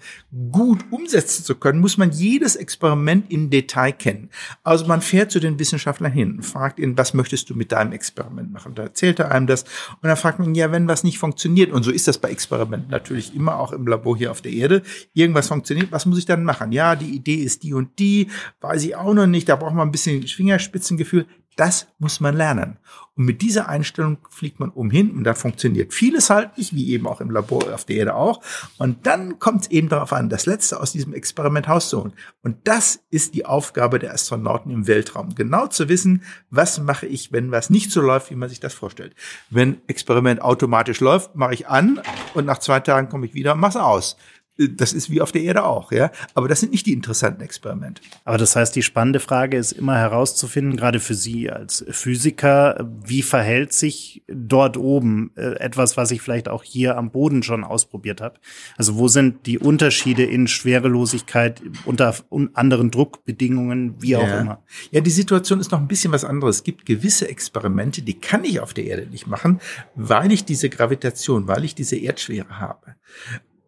gut 0.51 0.81
umsetzen 0.91 1.45
zu 1.45 1.55
können, 1.55 1.81
muss 1.81 1.97
man 1.97 2.11
jedes 2.11 2.57
Experiment 2.57 3.31
in 3.31 3.49
Detail 3.49 3.93
kennen. 3.93 4.29
Also 4.63 4.87
man 4.87 5.01
fährt 5.01 5.31
zu 5.31 5.41
den 5.41 5.59
Wissenschaftlern 5.59 6.13
hin 6.13 6.37
und 6.37 6.43
fragt 6.43 6.79
ihn, 6.79 6.99
was 6.99 7.15
möchtest 7.15 7.49
du 7.49 7.55
mit 7.55 7.73
deinem 7.73 7.93
Experiment 7.93 8.53
machen? 8.53 8.75
Da 8.75 8.83
erzählt 8.83 9.21
er 9.21 9.31
einem 9.31 9.47
das. 9.47 9.63
Und 9.63 10.09
dann 10.09 10.17
fragt 10.17 10.41
man 10.41 10.49
ihn, 10.49 10.55
ja, 10.57 10.73
wenn 10.73 10.89
was 10.89 11.05
nicht 11.05 11.19
funktioniert, 11.19 11.73
und 11.73 11.85
so 11.85 11.93
ist 11.93 12.09
das 12.09 12.19
bei 12.19 12.31
Experimenten 12.31 12.91
natürlich 12.91 13.35
immer 13.35 13.59
auch 13.59 13.73
im 13.73 13.87
Labor 13.87 14.17
hier 14.17 14.33
auf 14.33 14.43
der 14.43 14.53
Erde, 14.53 14.83
irgendwas 15.15 15.49
funktioniert, 15.49 15.93
was 15.93 16.05
muss 16.05 16.19
ich 16.19 16.27
dann 16.27 16.43
machen. 16.43 16.73
Ja, 16.73 16.97
die 16.97 17.15
Idee 17.15 17.37
ist 17.37 17.63
die 17.63 17.75
und 17.75 17.99
die, 18.01 18.29
weiß 18.61 18.85
ich 18.85 18.97
auch 18.97 19.15
noch 19.15 19.27
nicht, 19.27 19.52
da 19.53 19.57
braucht 19.57 19.75
man 19.75 19.87
ein 19.87 19.93
bisschen 19.93 20.27
Fingerspitzengefühl. 20.27 21.27
Das 21.57 21.87
muss 21.99 22.21
man 22.21 22.35
lernen. 22.35 22.79
Und 23.15 23.27
mit 23.27 23.43
dieser 23.43 23.69
Einstellung 23.69 24.17
fliegt 24.31 24.59
man 24.59 24.71
umhin 24.71 25.11
und 25.11 25.25
da 25.25 25.35
funktioniert 25.35 25.93
vieles 25.93 26.31
halt 26.31 26.57
nicht, 26.57 26.75
wie 26.75 26.89
eben 26.93 27.07
auch 27.07 27.21
im 27.21 27.31
Labor 27.31 27.75
auf 27.75 27.85
der 27.85 27.97
Erde 27.97 28.15
auch. 28.15 28.41
Und 28.79 29.07
dann 29.07 29.39
kommt 29.39 29.65
es 29.65 29.71
eben 29.71 29.91
darauf 29.91 30.15
an, 30.15 30.31
das 30.31 30.47
Letzte 30.47 30.81
aus 30.81 30.93
diesem 30.93 31.13
Experiment 31.13 31.69
rauszuholen. 31.69 32.15
Und 32.41 32.57
das 32.65 33.01
ist 33.11 33.35
die 33.35 33.45
Aufgabe 33.45 33.99
der 33.99 34.15
Astronauten 34.15 34.73
im 34.73 34.87
Weltraum. 34.87 35.35
Genau 35.35 35.67
zu 35.67 35.91
wissen, 35.91 36.23
was 36.49 36.81
mache 36.81 37.05
ich, 37.05 37.31
wenn 37.33 37.51
was 37.51 37.69
nicht 37.69 37.91
so 37.91 38.01
läuft, 38.01 38.31
wie 38.31 38.37
man 38.37 38.49
sich 38.49 38.61
das 38.61 38.73
vorstellt. 38.73 39.15
Wenn 39.51 39.83
Experiment 39.87 40.41
automatisch 40.41 41.01
läuft, 41.01 41.37
mache 41.37 41.53
ich 41.53 41.69
an 41.69 42.01
und 42.33 42.47
nach 42.47 42.61
zwei 42.61 42.81
Tagen 42.81 43.11
komme 43.11 43.27
ich 43.27 43.35
wieder 43.35 43.53
und 43.53 43.61
mache 43.61 43.77
es 43.79 43.85
aus 43.85 44.17
das 44.59 44.93
ist 44.93 45.11
wie 45.11 45.21
auf 45.21 45.33
der 45.33 45.43
Erde 45.43 45.65
auch, 45.65 45.93
ja. 45.93 46.11
Aber 46.35 46.47
das 46.47 46.61
sind 46.61 46.73
nicht 46.73 46.87
die 46.87 46.93
interessanten 46.93 47.41
Experimente. 47.43 48.03
Aber 48.25 48.37
das 48.37 48.55
heißt, 48.55 48.77
die 48.77 48.83
spannende 48.83 49.19
Frage 49.19 49.57
ist 49.57 49.73
immer 49.73 49.97
herauszufinden, 49.97 50.77
gerade 50.77 51.01
für 51.01 51.15
Sie 51.15 51.51
als 51.51 51.85
Physiker, 51.89 52.87
wie 53.05 53.23
verhält 53.23 53.73
sich 53.73 54.23
dort 54.29 54.77
oben 54.77 55.31
äh, 55.37 55.55
etwas, 55.59 55.97
was 55.97 56.11
ich 56.11 56.21
vielleicht 56.21 56.49
auch 56.49 56.63
hier 56.65 56.99
am 56.99 57.11
Boden 57.11 57.43
schon 57.43 57.65
ausprobiert 57.65 58.21
habe? 58.21 58.39
Also 58.77 58.97
wo 58.97 59.09
sind 59.09 59.47
die 59.47 59.59
Unterschiede 59.59 60.25
in 60.25 60.47
Schwerelosigkeit 60.47 61.63
unter 61.87 62.15
anderen 62.53 62.91
Druckbedingungen, 62.91 64.03
wie 64.03 64.17
auch 64.17 64.27
ja. 64.27 64.41
immer? 64.41 64.63
Ja, 64.91 65.01
die 65.01 65.11
Situation 65.11 65.61
ist 65.61 65.73
noch 65.73 65.81
ein 65.81 65.89
bisschen 65.89 66.13
was 66.13 66.25
anderes. 66.25 66.57
Es 66.57 66.65
gibt 66.65 66.85
gewisse 66.85 67.29
Experimente, 67.29 68.03
die 68.03 68.21
kann 68.21 68.45
ich 68.45 68.61
auf 68.61 68.75
der 68.75 68.85
Erde 68.85 69.07
nicht 69.07 69.27
machen, 69.27 69.61
weil 69.95 70.31
ich 70.31 70.45
diese 70.45 70.69
Gravitation, 70.69 71.49
weil 71.49 71.65
ich 71.65 71.75
diese 71.75 71.97
Erdschwere 71.97 72.61
habe. 72.61 72.97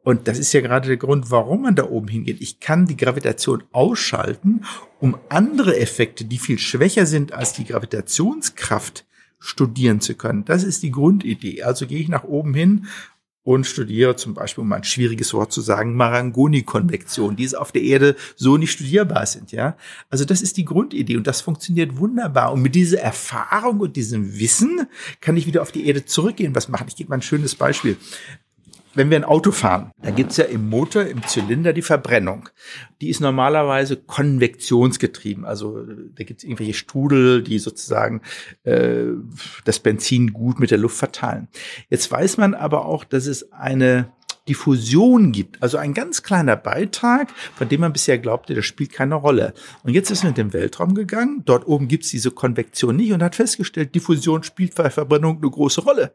Und 0.04 0.28
das 0.28 0.38
ist 0.38 0.52
ja 0.52 0.60
gerade 0.60 0.86
der 0.86 0.98
Grund, 0.98 1.30
warum 1.30 1.62
man 1.62 1.74
da 1.74 1.88
oben 1.88 2.08
hingeht. 2.08 2.40
Ich 2.40 2.60
kann 2.60 2.86
die 2.86 2.96
Gravitation 2.96 3.64
ausschalten, 3.72 4.64
um 5.00 5.16
andere 5.30 5.78
Effekte, 5.78 6.26
die 6.26 6.38
viel 6.38 6.58
schwächer 6.58 7.06
sind 7.06 7.32
als 7.32 7.54
die 7.54 7.64
Gravitationskraft, 7.64 9.06
studieren 9.38 10.00
zu 10.00 10.14
können. 10.14 10.44
Das 10.44 10.62
ist 10.62 10.82
die 10.82 10.90
Grundidee. 10.90 11.62
Also 11.62 11.86
gehe 11.86 11.98
ich 11.98 12.08
nach 12.08 12.24
oben 12.24 12.54
hin 12.54 12.86
und 13.44 13.66
studiere 13.66 14.16
zum 14.16 14.32
Beispiel, 14.32 14.62
um 14.62 14.72
ein 14.72 14.84
schwieriges 14.84 15.34
Wort 15.34 15.52
zu 15.52 15.60
sagen, 15.60 15.94
Marangoni-Konvektion, 15.96 17.36
die 17.36 17.44
es 17.44 17.54
auf 17.54 17.72
der 17.72 17.82
Erde 17.82 18.16
so 18.36 18.56
nicht 18.56 18.72
studierbar 18.72 19.26
sind, 19.26 19.52
ja. 19.52 19.76
Also 20.08 20.24
das 20.24 20.40
ist 20.40 20.56
die 20.56 20.64
Grundidee 20.64 21.18
und 21.18 21.26
das 21.26 21.42
funktioniert 21.42 21.98
wunderbar. 21.98 22.52
Und 22.52 22.62
mit 22.62 22.74
dieser 22.74 23.00
Erfahrung 23.00 23.80
und 23.80 23.96
diesem 23.96 24.38
Wissen 24.38 24.86
kann 25.20 25.36
ich 25.36 25.46
wieder 25.46 25.60
auf 25.60 25.72
die 25.72 25.86
Erde 25.86 26.06
zurückgehen, 26.06 26.54
was 26.54 26.68
machen. 26.68 26.86
Ich 26.88 26.96
gebe 26.96 27.10
mal 27.10 27.16
ein 27.16 27.22
schönes 27.22 27.54
Beispiel 27.54 27.98
wenn 28.94 29.10
wir 29.10 29.16
ein 29.16 29.24
Auto 29.24 29.52
fahren, 29.52 29.92
dann 30.02 30.14
gibt's 30.14 30.36
ja 30.36 30.44
im 30.44 30.68
Motor, 30.68 31.04
im 31.04 31.22
Zylinder 31.26 31.72
die 31.72 31.82
Verbrennung. 31.82 32.48
Die 33.00 33.08
ist 33.08 33.20
normalerweise 33.20 33.96
konvektionsgetrieben. 33.96 35.44
Also 35.44 35.84
da 35.84 36.24
gibt's 36.24 36.44
irgendwelche 36.44 36.74
Strudel, 36.74 37.42
die 37.42 37.58
sozusagen 37.58 38.22
äh, 38.62 39.06
das 39.64 39.78
Benzin 39.80 40.32
gut 40.32 40.60
mit 40.60 40.70
der 40.70 40.78
Luft 40.78 40.96
verteilen. 40.96 41.48
Jetzt 41.90 42.10
weiß 42.10 42.36
man 42.36 42.54
aber 42.54 42.86
auch, 42.86 43.04
dass 43.04 43.26
es 43.26 43.52
eine 43.52 44.12
Diffusion 44.48 45.32
gibt, 45.32 45.62
also 45.62 45.78
ein 45.78 45.94
ganz 45.94 46.22
kleiner 46.22 46.56
Beitrag, 46.56 47.30
von 47.54 47.68
dem 47.68 47.80
man 47.80 47.94
bisher 47.94 48.18
glaubte, 48.18 48.54
das 48.54 48.66
spielt 48.66 48.92
keine 48.92 49.14
Rolle. 49.14 49.54
Und 49.84 49.94
jetzt 49.94 50.10
ist 50.10 50.22
man 50.22 50.32
in 50.32 50.36
den 50.36 50.52
Weltraum 50.52 50.94
gegangen, 50.94 51.42
dort 51.46 51.66
oben 51.66 51.88
gibt's 51.88 52.10
diese 52.10 52.30
Konvektion 52.30 52.96
nicht 52.96 53.12
und 53.12 53.22
hat 53.22 53.36
festgestellt, 53.36 53.94
Diffusion 53.94 54.42
spielt 54.42 54.74
bei 54.74 54.90
Verbrennung 54.90 55.38
eine 55.38 55.50
große 55.50 55.80
Rolle. 55.80 56.14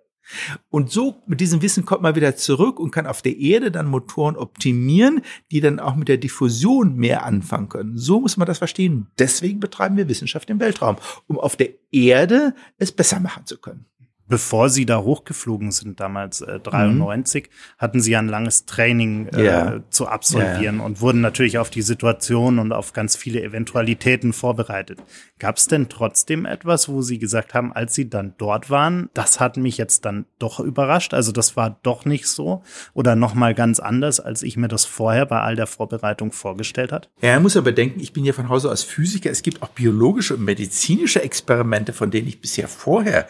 Und 0.70 0.92
so 0.92 1.24
mit 1.26 1.42
diesem 1.42 1.62
Wissen 1.62 1.86
kommt 1.86 2.02
man 2.02 2.16
wieder 2.16 2.36
zurück 2.36 2.80
und 2.80 2.92
kann 2.92 3.08
auf 3.08 3.22
der 3.22 3.38
Erde 3.38 3.72
dann 3.72 3.88
Motoren 3.88 4.36
optimieren, 4.36 5.22
die 5.52 5.62
dann 5.62 5.80
auch 5.80 5.96
mit 5.96 6.08
der 6.08 6.18
Diffusion 6.18 6.96
mehr 6.96 7.26
anfangen 7.26 7.70
können. 7.70 7.98
So 7.98 8.20
muss 8.20 8.38
man 8.38 8.46
das 8.46 8.60
verstehen. 8.60 9.08
Deswegen 9.18 9.60
betreiben 9.60 9.98
wir 9.98 10.08
Wissenschaft 10.08 10.50
im 10.50 10.60
Weltraum, 10.60 10.98
um 11.28 11.40
auf 11.40 11.56
der 11.56 11.70
Erde 11.92 12.54
es 12.78 12.92
besser 12.92 13.20
machen 13.20 13.46
zu 13.46 13.58
können 13.58 13.89
bevor 14.30 14.70
sie 14.70 14.86
da 14.86 15.00
hochgeflogen 15.00 15.72
sind, 15.72 16.00
damals 16.00 16.42
äh, 16.42 16.60
93, 16.60 17.46
mhm. 17.46 17.80
hatten 17.80 18.00
sie 18.00 18.16
ein 18.16 18.28
langes 18.28 18.66
Training 18.66 19.28
äh, 19.30 19.44
ja. 19.44 19.80
zu 19.90 20.08
absolvieren 20.08 20.78
ja. 20.78 20.86
und 20.86 21.02
wurden 21.02 21.20
natürlich 21.20 21.58
auf 21.58 21.72
die 21.72 21.82
Situation 21.82 22.60
und 22.60 22.72
auf 22.72 22.94
ganz 22.94 23.16
viele 23.16 23.42
Eventualitäten 23.42 24.32
vorbereitet. 24.32 25.00
Gab 25.40 25.58
es 25.58 25.68
denn 25.68 25.90
trotzdem 25.90 26.46
etwas, 26.46 26.88
wo 26.88 27.02
sie 27.02 27.18
gesagt 27.18 27.54
haben, 27.54 27.74
als 27.74 27.96
sie 27.96 28.10
dann 28.10 28.36
dort 28.38 28.70
waren, 28.70 29.10
das 29.14 29.40
hat 29.40 29.58
mich 29.58 29.78
jetzt 29.78 30.06
dann 30.06 30.26
doch 30.38 30.60
überrascht, 30.60 31.14
also 31.14 31.32
das 31.32 31.58
war 31.58 31.80
doch 31.82 32.06
nicht 32.06 32.28
so 32.28 32.62
oder 32.94 33.16
nochmal 33.16 33.56
ganz 33.56 33.80
anders, 33.80 34.20
als 34.20 34.44
ich 34.44 34.58
mir 34.58 34.68
das 34.68 34.86
vorher 34.86 35.26
bei 35.26 35.42
all 35.42 35.56
der 35.56 35.68
Vorbereitung 35.68 36.32
vorgestellt 36.32 36.92
hat? 36.92 37.10
Ja, 37.22 37.30
er 37.30 37.40
muss 37.40 37.58
aber 37.58 37.72
denken, 37.72 38.00
ich 38.00 38.14
bin 38.14 38.26
ja 38.26 38.34
von 38.34 38.50
Hause 38.50 38.70
aus 38.72 38.84
Physiker, 38.84 39.32
es 39.32 39.42
gibt 39.42 39.64
auch 39.64 39.70
biologische 39.70 40.36
und 40.36 40.46
medizinische 40.46 41.24
Experimente, 41.24 41.94
von 41.94 42.12
denen 42.12 42.28
ich 42.28 42.40
bisher 42.40 42.68
vorher 42.68 43.28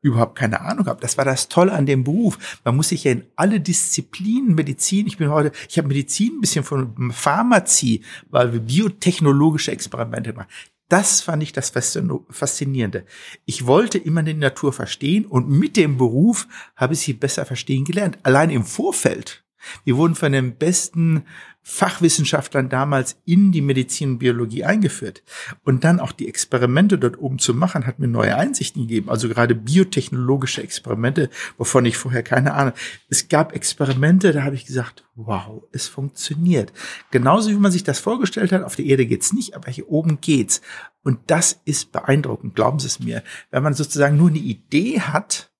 überhaupt 0.00 0.36
keine 0.36 0.60
Ahnung 0.60 0.86
habe. 0.86 1.00
Das 1.00 1.18
war 1.18 1.24
das 1.24 1.48
Tolle 1.48 1.72
an 1.72 1.86
dem 1.86 2.04
Beruf. 2.04 2.60
Man 2.64 2.76
muss 2.76 2.90
sich 2.90 3.04
ja 3.04 3.12
in 3.12 3.24
alle 3.36 3.60
Disziplinen, 3.60 4.54
Medizin, 4.54 5.06
ich 5.06 5.18
bin 5.18 5.30
heute, 5.30 5.52
ich 5.68 5.78
habe 5.78 5.88
Medizin 5.88 6.36
ein 6.36 6.40
bisschen 6.40 6.64
von 6.64 7.12
Pharmazie, 7.12 8.02
weil 8.30 8.52
wir 8.52 8.60
biotechnologische 8.60 9.72
Experimente 9.72 10.32
machen. 10.32 10.48
Das 10.88 11.20
fand 11.20 11.42
ich 11.42 11.52
das 11.52 11.70
Faszinierende. 11.70 13.04
Ich 13.44 13.66
wollte 13.66 13.98
immer 13.98 14.22
die 14.22 14.32
Natur 14.32 14.72
verstehen 14.72 15.26
und 15.26 15.48
mit 15.50 15.76
dem 15.76 15.98
Beruf 15.98 16.48
habe 16.76 16.94
ich 16.94 17.00
sie 17.00 17.12
besser 17.12 17.44
verstehen 17.44 17.84
gelernt. 17.84 18.18
Allein 18.22 18.48
im 18.48 18.64
Vorfeld. 18.64 19.44
Wir 19.84 19.96
wurden 19.96 20.14
von 20.14 20.32
den 20.32 20.56
besten 20.56 21.24
Fachwissenschaftlern 21.70 22.70
damals 22.70 23.18
in 23.26 23.52
die 23.52 23.60
Medizin 23.60 24.12
und 24.12 24.18
Biologie 24.18 24.64
eingeführt. 24.64 25.22
Und 25.64 25.84
dann 25.84 26.00
auch 26.00 26.12
die 26.12 26.26
Experimente 26.26 26.98
dort 26.98 27.18
oben 27.18 27.38
zu 27.38 27.52
machen, 27.52 27.86
hat 27.86 27.98
mir 27.98 28.08
neue 28.08 28.36
Einsichten 28.36 28.82
gegeben. 28.82 29.10
Also 29.10 29.28
gerade 29.28 29.54
biotechnologische 29.54 30.62
Experimente, 30.62 31.28
wovon 31.58 31.84
ich 31.84 31.98
vorher 31.98 32.22
keine 32.22 32.54
Ahnung. 32.54 32.72
Es 33.10 33.28
gab 33.28 33.54
Experimente, 33.54 34.32
da 34.32 34.44
habe 34.44 34.54
ich 34.54 34.64
gesagt, 34.64 35.04
wow, 35.14 35.62
es 35.70 35.88
funktioniert. 35.88 36.72
Genauso 37.10 37.50
wie 37.50 37.56
man 37.56 37.70
sich 37.70 37.84
das 37.84 37.98
vorgestellt 37.98 38.50
hat, 38.50 38.62
auf 38.62 38.76
der 38.76 38.86
Erde 38.86 39.04
geht's 39.04 39.34
nicht, 39.34 39.54
aber 39.54 39.70
hier 39.70 39.90
oben 39.90 40.22
geht's. 40.22 40.62
Und 41.02 41.18
das 41.26 41.60
ist 41.66 41.92
beeindruckend, 41.92 42.54
glauben 42.54 42.78
Sie 42.78 42.86
es 42.86 42.98
mir. 42.98 43.22
Wenn 43.50 43.62
man 43.62 43.74
sozusagen 43.74 44.16
nur 44.16 44.30
eine 44.30 44.38
Idee 44.38 45.00
hat, 45.00 45.50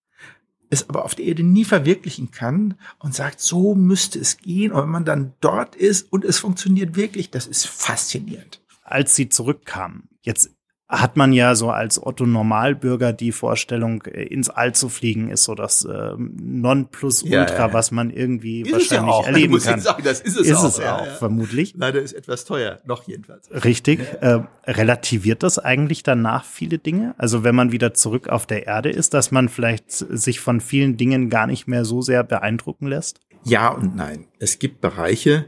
es 0.71 0.89
aber 0.89 1.05
auf 1.05 1.15
der 1.15 1.27
Erde 1.27 1.43
nie 1.43 1.65
verwirklichen 1.65 2.31
kann 2.31 2.75
und 2.99 3.15
sagt, 3.15 3.41
so 3.41 3.75
müsste 3.75 4.19
es 4.19 4.39
gehen. 4.39 4.73
Und 4.73 4.83
wenn 4.83 4.91
man 4.91 5.05
dann 5.05 5.35
dort 5.41 5.77
ist 5.77 6.13
und 6.13 6.25
es 6.25 6.39
funktioniert 6.39 6.97
wirklich, 6.97 7.31
das 7.31 7.47
ist 7.47 7.67
faszinierend. 7.67 8.61
Als 8.83 9.15
sie 9.15 9.29
zurückkamen, 9.29 10.09
jetzt 10.23 10.51
hat 10.89 11.19
man 11.19 11.35
ja 11.35 11.55
so 11.55 11.71
als 11.71 12.05
Otto 12.05 12.25
Normalbürger 12.25 13.13
die 13.13 13.31
Vorstellung, 13.31 14.03
äh, 14.05 14.23
ins 14.23 14.49
All 14.49 14.75
zu 14.75 14.89
fliegen, 14.89 15.29
ist 15.29 15.45
so 15.45 15.55
das 15.55 15.85
äh, 15.85 16.13
Nonplusultra, 16.17 17.37
ja, 17.37 17.45
ja, 17.47 17.67
ja. 17.67 17.73
was 17.75 17.91
man 17.91 18.11
irgendwie 18.11 18.63
ist 18.63 18.73
wahrscheinlich 18.73 19.15
ja 19.15 19.23
erleben 19.27 19.53
muss 19.53 19.65
kann. 19.65 19.81
Sagen, 19.81 20.03
das 20.03 20.21
ist 20.21 20.39
es 20.39 20.47
ist 20.47 20.57
auch, 20.57 20.65
es 20.65 20.81
auch 20.81 21.19
vermutlich. 21.19 21.75
Leider 21.77 22.01
ist 22.01 22.15
etwas 22.15 22.47
teuer, 22.47 22.81
noch 22.87 23.07
jedenfalls. 23.07 23.51
Richtig. 23.65 24.01
Äh, 24.23 24.41
relativiert 24.67 25.43
das 25.43 25.59
eigentlich 25.59 26.03
danach 26.05 26.47
viele 26.47 26.79
Dinge? 26.79 27.15
Also 27.19 27.45
wenn 27.45 27.55
man 27.55 27.71
wieder 27.71 27.93
zurück 27.93 28.31
auf 28.31 28.47
der 28.47 28.67
Erde 28.67 28.89
ist, 28.89 29.13
dass 29.13 29.31
man 29.31 29.51
vielleicht 29.51 29.91
sich 29.91 30.41
von 30.41 30.63
vielen 30.63 30.97
Dingen 30.97 31.29
gar 31.29 31.47
nicht 31.47 31.69
mehr 31.69 31.85
so 31.85 32.01
sehr 32.01 32.25
beeindrucken 32.25 32.87
lässt? 32.87 33.21
Ja 33.45 33.69
und 33.69 33.95
nein. 33.95 34.27
Es 34.39 34.59
gibt 34.59 34.81
Bereiche, 34.81 35.47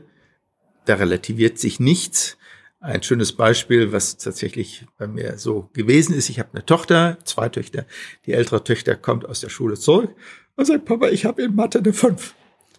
da 0.84 0.94
relativiert 0.94 1.58
sich 1.58 1.80
nichts 1.80 2.36
ein 2.80 3.02
schönes 3.02 3.32
Beispiel, 3.32 3.92
was 3.92 4.16
tatsächlich 4.16 4.86
bei 4.96 5.06
mir 5.06 5.38
so 5.38 5.68
gewesen 5.74 6.14
ist. 6.14 6.30
Ich 6.30 6.38
habe 6.38 6.50
eine 6.52 6.64
Tochter, 6.64 7.18
zwei 7.24 7.48
Töchter. 7.50 7.84
Die 8.26 8.32
ältere 8.32 8.64
Tochter 8.64 8.96
kommt 8.96 9.26
aus 9.26 9.40
der 9.40 9.50
Schule 9.50 9.74
zurück 9.74 10.14
und 10.56 10.64
sagt, 10.64 10.86
Papa, 10.86 11.08
ich 11.08 11.26
habe 11.26 11.42
in 11.42 11.54
Mathe 11.54 11.78
eine 11.78 11.92
5. 11.92 12.34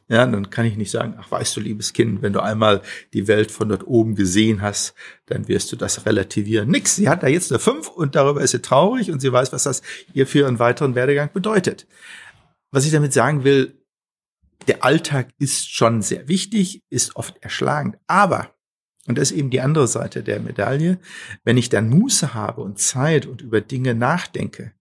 Ja, 0.10 0.26
dann 0.26 0.50
kann 0.50 0.66
ich 0.66 0.76
nicht 0.76 0.92
sagen, 0.92 1.16
ach 1.18 1.32
weißt 1.32 1.56
du, 1.56 1.62
liebes 1.62 1.94
Kind, 1.94 2.22
wenn 2.22 2.34
du 2.34 2.42
einmal 2.42 2.82
die 3.14 3.28
Welt 3.28 3.50
von 3.50 3.70
dort 3.70 3.88
oben 3.88 4.16
gesehen 4.16 4.62
hast, 4.62 4.94
dann 5.28 5.48
wirst 5.48 5.72
du 5.72 5.78
das 5.78 6.06
relativieren. 6.06 6.70
Nix, 6.70 6.96
sie 6.96 7.08
hat 7.08 7.24
da 7.24 7.28
jetzt 7.28 7.52
eine 7.52 7.60
5 7.60 7.88
und 7.88 8.16
darüber 8.16 8.42
ist 8.42 8.52
sie 8.52 8.62
traurig 8.62 9.12
und 9.12 9.22
sie 9.22 9.32
weiß, 9.32 9.54
was 9.54 9.64
das 9.64 9.82
ihr 10.14 10.28
für 10.28 10.40
ihren 10.40 10.60
weiteren 10.60 10.96
Werdegang 10.96 11.30
bedeutet. 11.32 11.88
Was 12.72 12.86
ich 12.86 12.92
damit 12.92 13.14
sagen 13.14 13.44
will, 13.44 13.78
der 14.68 14.84
Alltag 14.84 15.30
ist 15.40 15.72
schon 15.72 16.02
sehr 16.02 16.28
wichtig, 16.28 16.84
ist 16.90 17.16
oft 17.16 17.38
erschlagend, 17.42 17.98
aber 18.08 18.54
und 19.08 19.18
das 19.18 19.32
ist 19.32 19.38
eben 19.38 19.50
die 19.50 19.62
andere 19.62 19.88
Seite 19.88 20.24
der 20.24 20.40
Medaille. 20.40 21.00
Wenn 21.44 21.58
ich 21.58 21.70
dann 21.70 21.90
Muße 21.90 22.34
habe 22.34 22.62
und 22.62 22.80
Zeit 22.80 23.26
und 23.26 23.42
über 23.42 23.62
Dinge 23.62 23.96
nachdenke 23.96 24.74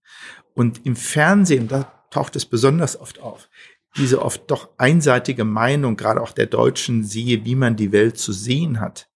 und 0.53 0.85
im 0.85 0.95
Fernsehen, 0.95 1.67
da 1.67 1.91
taucht 2.11 2.35
es 2.35 2.45
besonders 2.45 2.99
oft 2.99 3.19
auf, 3.19 3.49
diese 3.97 4.21
oft 4.21 4.49
doch 4.51 4.69
einseitige 4.77 5.43
Meinung, 5.43 5.97
gerade 5.97 6.21
auch 6.21 6.31
der 6.31 6.45
Deutschen, 6.45 7.03
sehe, 7.03 7.45
wie 7.45 7.55
man 7.55 7.75
die 7.75 7.91
Welt 7.91 8.17
zu 8.17 8.31
sehen 8.31 8.79
hat, 8.79 9.09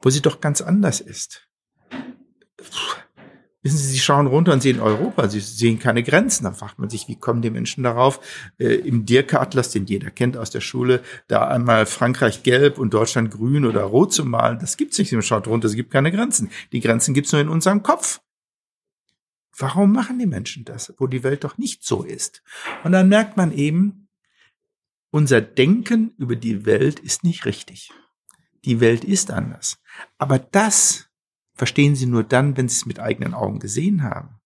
wo 0.00 0.10
sie 0.10 0.22
doch 0.22 0.40
ganz 0.40 0.60
anders 0.60 1.00
ist. 1.00 1.48
Puh 2.56 3.05
Wissen 3.66 3.78
Sie, 3.78 3.94
Sie 3.94 3.98
schauen 3.98 4.28
runter 4.28 4.52
und 4.52 4.62
sehen 4.62 4.78
Europa, 4.78 5.28
Sie 5.28 5.40
sehen 5.40 5.80
keine 5.80 6.04
Grenzen. 6.04 6.44
Da 6.44 6.52
fragt 6.52 6.78
man 6.78 6.88
sich, 6.88 7.08
wie 7.08 7.16
kommen 7.16 7.42
die 7.42 7.50
Menschen 7.50 7.82
darauf, 7.82 8.20
äh, 8.58 8.76
im 8.76 9.06
Dirk-Atlas, 9.06 9.72
den 9.72 9.86
jeder 9.86 10.12
kennt 10.12 10.36
aus 10.36 10.50
der 10.50 10.60
Schule, 10.60 11.02
da 11.26 11.48
einmal 11.48 11.84
Frankreich 11.84 12.44
gelb 12.44 12.78
und 12.78 12.94
Deutschland 12.94 13.32
grün 13.32 13.64
oder 13.64 13.82
rot 13.82 14.12
zu 14.12 14.24
malen. 14.24 14.60
Das 14.60 14.76
gibt's 14.76 14.98
nicht. 14.98 15.10
Man 15.10 15.22
schaut 15.22 15.48
runter, 15.48 15.66
es 15.66 15.74
gibt 15.74 15.90
keine 15.90 16.12
Grenzen. 16.12 16.50
Die 16.70 16.78
Grenzen 16.78 17.12
gibt's 17.12 17.32
nur 17.32 17.40
in 17.40 17.48
unserem 17.48 17.82
Kopf. 17.82 18.20
Warum 19.58 19.90
machen 19.90 20.20
die 20.20 20.26
Menschen 20.26 20.64
das, 20.64 20.94
wo 20.98 21.08
die 21.08 21.24
Welt 21.24 21.42
doch 21.42 21.58
nicht 21.58 21.82
so 21.82 22.04
ist? 22.04 22.44
Und 22.84 22.92
dann 22.92 23.08
merkt 23.08 23.36
man 23.36 23.50
eben, 23.50 24.06
unser 25.10 25.40
Denken 25.40 26.14
über 26.18 26.36
die 26.36 26.66
Welt 26.66 27.00
ist 27.00 27.24
nicht 27.24 27.46
richtig. 27.46 27.90
Die 28.64 28.78
Welt 28.78 29.02
ist 29.02 29.32
anders. 29.32 29.78
Aber 30.18 30.38
das, 30.38 31.05
verstehen 31.56 31.96
Sie 31.96 32.06
nur 32.06 32.22
dann, 32.22 32.56
wenn 32.56 32.68
Sie 32.68 32.76
es 32.76 32.86
mit 32.86 33.00
eigenen 33.00 33.34
Augen 33.34 33.58
gesehen 33.58 34.02
haben. 34.02 34.40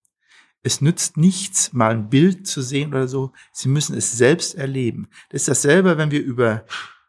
Es 0.63 0.81
nützt 0.81 1.17
nichts, 1.17 1.73
mal 1.73 1.93
ein 1.93 2.11
Bild 2.11 2.47
zu 2.47 2.61
sehen 2.61 2.91
oder 2.91 3.09
so. 3.09 3.33
Sie 3.53 3.69
müssen 3.69 3.97
es 3.97 4.13
selbst 4.13 4.55
erleben. 4.55 5.09
Das 5.31 5.43
ist 5.43 5.49
dasselbe, 5.49 5.97
wenn 5.97 6.11
wir 6.11 6.23
über 6.23 6.65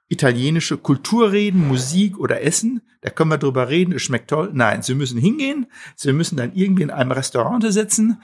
italienische 0.08 0.78
Kultur 0.78 1.32
reden, 1.32 1.68
Musik 1.68 2.18
oder 2.18 2.42
Essen. 2.42 2.82
Da 3.02 3.10
können 3.10 3.32
wir 3.32 3.38
drüber 3.38 3.70
reden, 3.70 3.94
es 3.94 4.02
schmeckt 4.02 4.30
toll. 4.30 4.52
Nein, 4.54 4.84
Sie 4.84 4.96
müssen 4.96 5.20
hingehen. 5.20 5.68
Sie 5.96 6.14
müssen 6.14 6.38
dann 6.38 6.54
irgendwie 6.54 6.84
in 6.84 6.92
einem 6.92 7.12
Restaurant 7.12 7.64
sitzen. 7.72 8.22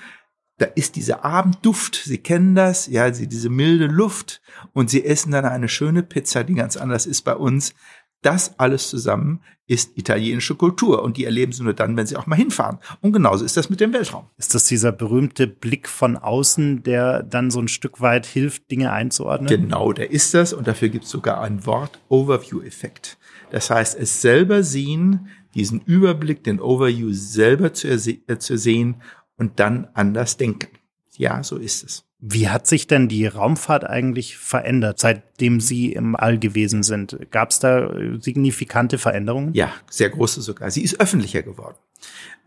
Da 0.57 0.65
ist 0.65 0.96
dieser 0.96 1.24
Abendduft. 1.24 2.01
Sie 2.03 2.17
kennen 2.17 2.55
das. 2.55 2.88
Ja, 2.88 3.13
sie, 3.13 3.27
diese 3.27 3.50
milde 3.50 3.88
Luft. 3.88 4.41
Und 4.74 4.89
Sie 4.89 5.05
essen 5.05 5.31
dann 5.31 5.46
eine 5.46 5.69
schöne 5.69 6.03
Pizza, 6.03 6.43
die 6.43 6.55
ganz 6.55 6.77
anders 6.77 7.05
ist 7.05 7.22
bei 7.22 7.36
uns. 7.36 7.74
Das 8.21 8.59
alles 8.59 8.89
zusammen 8.89 9.41
ist 9.67 9.97
italienische 9.97 10.55
Kultur 10.55 11.03
und 11.03 11.17
die 11.17 11.25
erleben 11.25 11.51
sie 11.51 11.63
nur 11.63 11.74
dann, 11.74 11.97
wenn 11.97 12.07
sie 12.07 12.15
auch 12.15 12.25
mal 12.25 12.38
hinfahren. 12.38 12.79
Und 13.01 13.12
genauso 13.12 13.43
ist 13.43 13.57
das 13.57 13.69
mit 13.69 13.81
dem 13.81 13.93
Weltraum. 13.93 14.25
Ist 14.38 14.55
das 14.55 14.65
dieser 14.65 14.93
berühmte 14.93 15.45
Blick 15.45 15.89
von 15.89 16.15
außen, 16.15 16.83
der 16.83 17.21
dann 17.24 17.51
so 17.51 17.59
ein 17.59 17.67
Stück 17.67 18.00
weit 18.00 18.25
hilft, 18.25 18.71
Dinge 18.71 18.91
einzuordnen? 18.91 19.50
Genau, 19.50 19.91
der 19.91 20.12
ist 20.12 20.33
das 20.33 20.53
und 20.53 20.67
dafür 20.67 20.89
gibt 20.89 21.03
es 21.05 21.12
sogar 21.12 21.41
ein 21.41 21.65
Wort 21.65 22.00
Overview-Effekt. 22.07 23.17
Das 23.51 23.69
heißt, 23.69 24.00
es 24.00 24.21
selber 24.21 24.63
sehen, 24.63 25.27
diesen 25.53 25.81
Überblick, 25.81 26.43
den 26.43 26.62
Overview 26.62 27.12
selber 27.12 27.74
zu, 27.74 27.89
äh, 27.89 28.39
zu 28.39 28.57
sehen 28.57 29.01
und 29.36 29.59
dann 29.59 29.88
anders 29.93 30.38
denken. 30.38 30.69
Ja, 31.17 31.43
so 31.43 31.57
ist 31.57 31.83
es. 31.83 32.06
Wie 32.19 32.50
hat 32.50 32.65
sich 32.65 32.88
denn 32.88 33.07
die 33.07 33.27
Raumfahrt 33.27 33.83
eigentlich 33.83 34.38
verändert, 34.38 35.00
seitdem 35.00 35.59
Sie 35.59 35.93
im 35.93 36.15
All 36.15 36.39
gewesen 36.39 36.81
sind? 36.81 37.17
Gab 37.29 37.51
es 37.51 37.59
da 37.59 37.93
signifikante 38.19 38.97
Veränderungen? 38.97 39.53
Ja, 39.53 39.71
sehr 39.89 40.09
große 40.09 40.41
sogar. 40.41 40.71
Sie 40.71 40.83
ist 40.83 41.00
öffentlicher 41.00 41.43
geworden. 41.43 41.75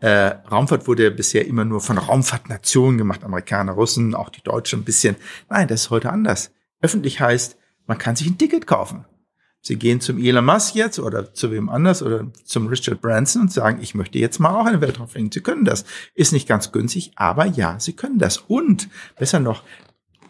Äh, 0.01 0.33
Raumfahrt 0.51 0.87
wurde 0.87 1.09
bisher 1.11 1.47
immer 1.47 1.63
nur 1.63 1.79
von 1.79 1.97
Raumfahrtnationen 1.97 2.97
gemacht, 2.97 3.23
Amerikaner, 3.23 3.71
Russen, 3.73 4.13
auch 4.13 4.29
die 4.29 4.43
Deutschen 4.43 4.81
ein 4.81 4.83
bisschen. 4.83 5.15
Nein, 5.49 5.67
das 5.69 5.83
ist 5.83 5.89
heute 5.89 6.09
anders. 6.09 6.51
Öffentlich 6.81 7.21
heißt, 7.21 7.57
Man 7.87 7.97
kann 7.97 8.15
sich 8.15 8.27
ein 8.27 8.37
Ticket 8.37 8.67
kaufen. 8.67 9.05
Sie 9.61 9.77
gehen 9.77 10.01
zum 10.01 10.17
Elon 10.17 10.45
Musk 10.45 10.75
jetzt 10.75 10.99
oder 10.99 11.33
zu 11.33 11.51
wem 11.51 11.69
anders 11.69 12.01
oder 12.01 12.27
zum 12.43 12.67
Richard 12.67 12.99
Branson 12.99 13.43
und 13.43 13.53
sagen, 13.53 13.79
ich 13.81 13.93
möchte 13.93 14.17
jetzt 14.17 14.39
mal 14.39 14.59
auch 14.59 14.65
eine 14.65 14.81
Weltraum 14.81 15.07
fliegen. 15.07 15.31
Sie 15.31 15.41
können 15.41 15.65
das. 15.65 15.85
Ist 16.15 16.33
nicht 16.33 16.47
ganz 16.47 16.71
günstig, 16.71 17.11
aber 17.15 17.45
ja, 17.45 17.79
Sie 17.79 17.93
können 17.93 18.17
das. 18.17 18.37
Und 18.37 18.89
besser 19.17 19.39
noch, 19.39 19.63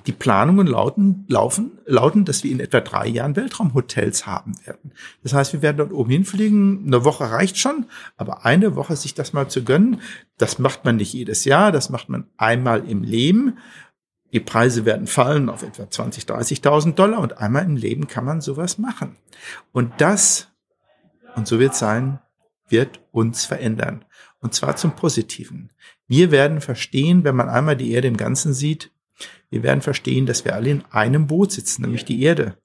die 0.08 0.12
Planungen 0.12 0.68
lauten, 0.68 1.26
laufen, 1.28 1.80
lauten, 1.86 2.26
dass 2.26 2.44
wir 2.44 2.52
in 2.52 2.60
etwa 2.60 2.82
drei 2.82 3.08
Jahren 3.08 3.36
Weltraumhotels 3.36 4.26
haben 4.26 4.54
werden. 4.66 4.94
Das 5.24 5.34
heißt, 5.34 5.54
wir 5.54 5.62
werden 5.62 5.78
dort 5.78 5.94
oben 5.94 6.10
hinfliegen. 6.10 6.86
Eine 6.88 7.04
Woche 7.06 7.30
reicht 7.30 7.58
schon, 7.58 7.86
aber 8.18 8.46
eine 8.46 8.76
Woche 8.76 8.96
sich 8.96 9.14
das 9.14 9.34
mal 9.34 9.48
zu 9.48 9.64
gönnen, 9.64 10.02
das 10.38 10.58
macht 10.58 10.86
man 10.86 10.96
nicht 10.96 11.14
jedes 11.14 11.46
Jahr, 11.46 11.72
das 11.72 11.90
macht 11.90 12.10
man 12.10 12.26
einmal 12.38 12.88
im 12.90 13.04
Leben. 13.04 13.60
Die 14.34 14.40
Preise 14.40 14.86
werden 14.86 15.08
fallen 15.08 15.50
auf 15.50 15.64
etwa 15.64 15.90
20, 15.90 16.24
30.000 16.24 16.94
Dollar 16.94 17.20
und 17.20 17.38
einmal 17.40 17.66
im 17.66 17.76
Leben 17.76 18.08
kann 18.08 18.26
man 18.26 18.42
sowas 18.42 18.78
machen. 18.78 19.18
Und 19.72 19.94
das, 20.00 20.48
und 21.36 21.48
so 21.48 21.60
wird 21.60 21.74
es 21.74 21.80
sein, 21.80 22.20
wird 22.70 23.02
uns 23.12 23.46
verändern. 23.46 24.06
Und 24.40 24.54
zwar 24.54 24.76
zum 24.76 24.96
Positiven. 24.96 25.72
Wir 26.08 26.32
werden 26.32 26.62
verstehen, 26.62 27.24
wenn 27.24 27.36
man 27.36 27.50
einmal 27.50 27.76
die 27.76 27.92
Erde 27.92 28.08
im 28.08 28.18
Ganzen 28.18 28.54
sieht, 28.54 28.92
wir 29.50 29.64
werden 29.64 29.82
verstehen, 29.82 30.26
dass 30.26 30.46
wir 30.46 30.56
alle 30.56 30.70
in 30.70 30.84
einem 30.92 31.28
Boot 31.28 31.52
sitzen, 31.52 31.84
nämlich 31.84 32.06
die 32.06 32.22
Erde. 32.24 32.58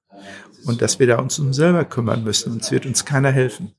Und 0.65 0.81
dass 0.83 0.99
wir 0.99 1.07
da 1.07 1.19
uns 1.19 1.39
um 1.39 1.53
selber 1.53 1.85
kümmern 1.85 2.25
müssen. 2.25 2.53
Und 2.53 2.63
es 2.63 2.71
wird 2.71 2.87
uns 2.87 3.05
keiner 3.05 3.31
helfen. 3.31 3.75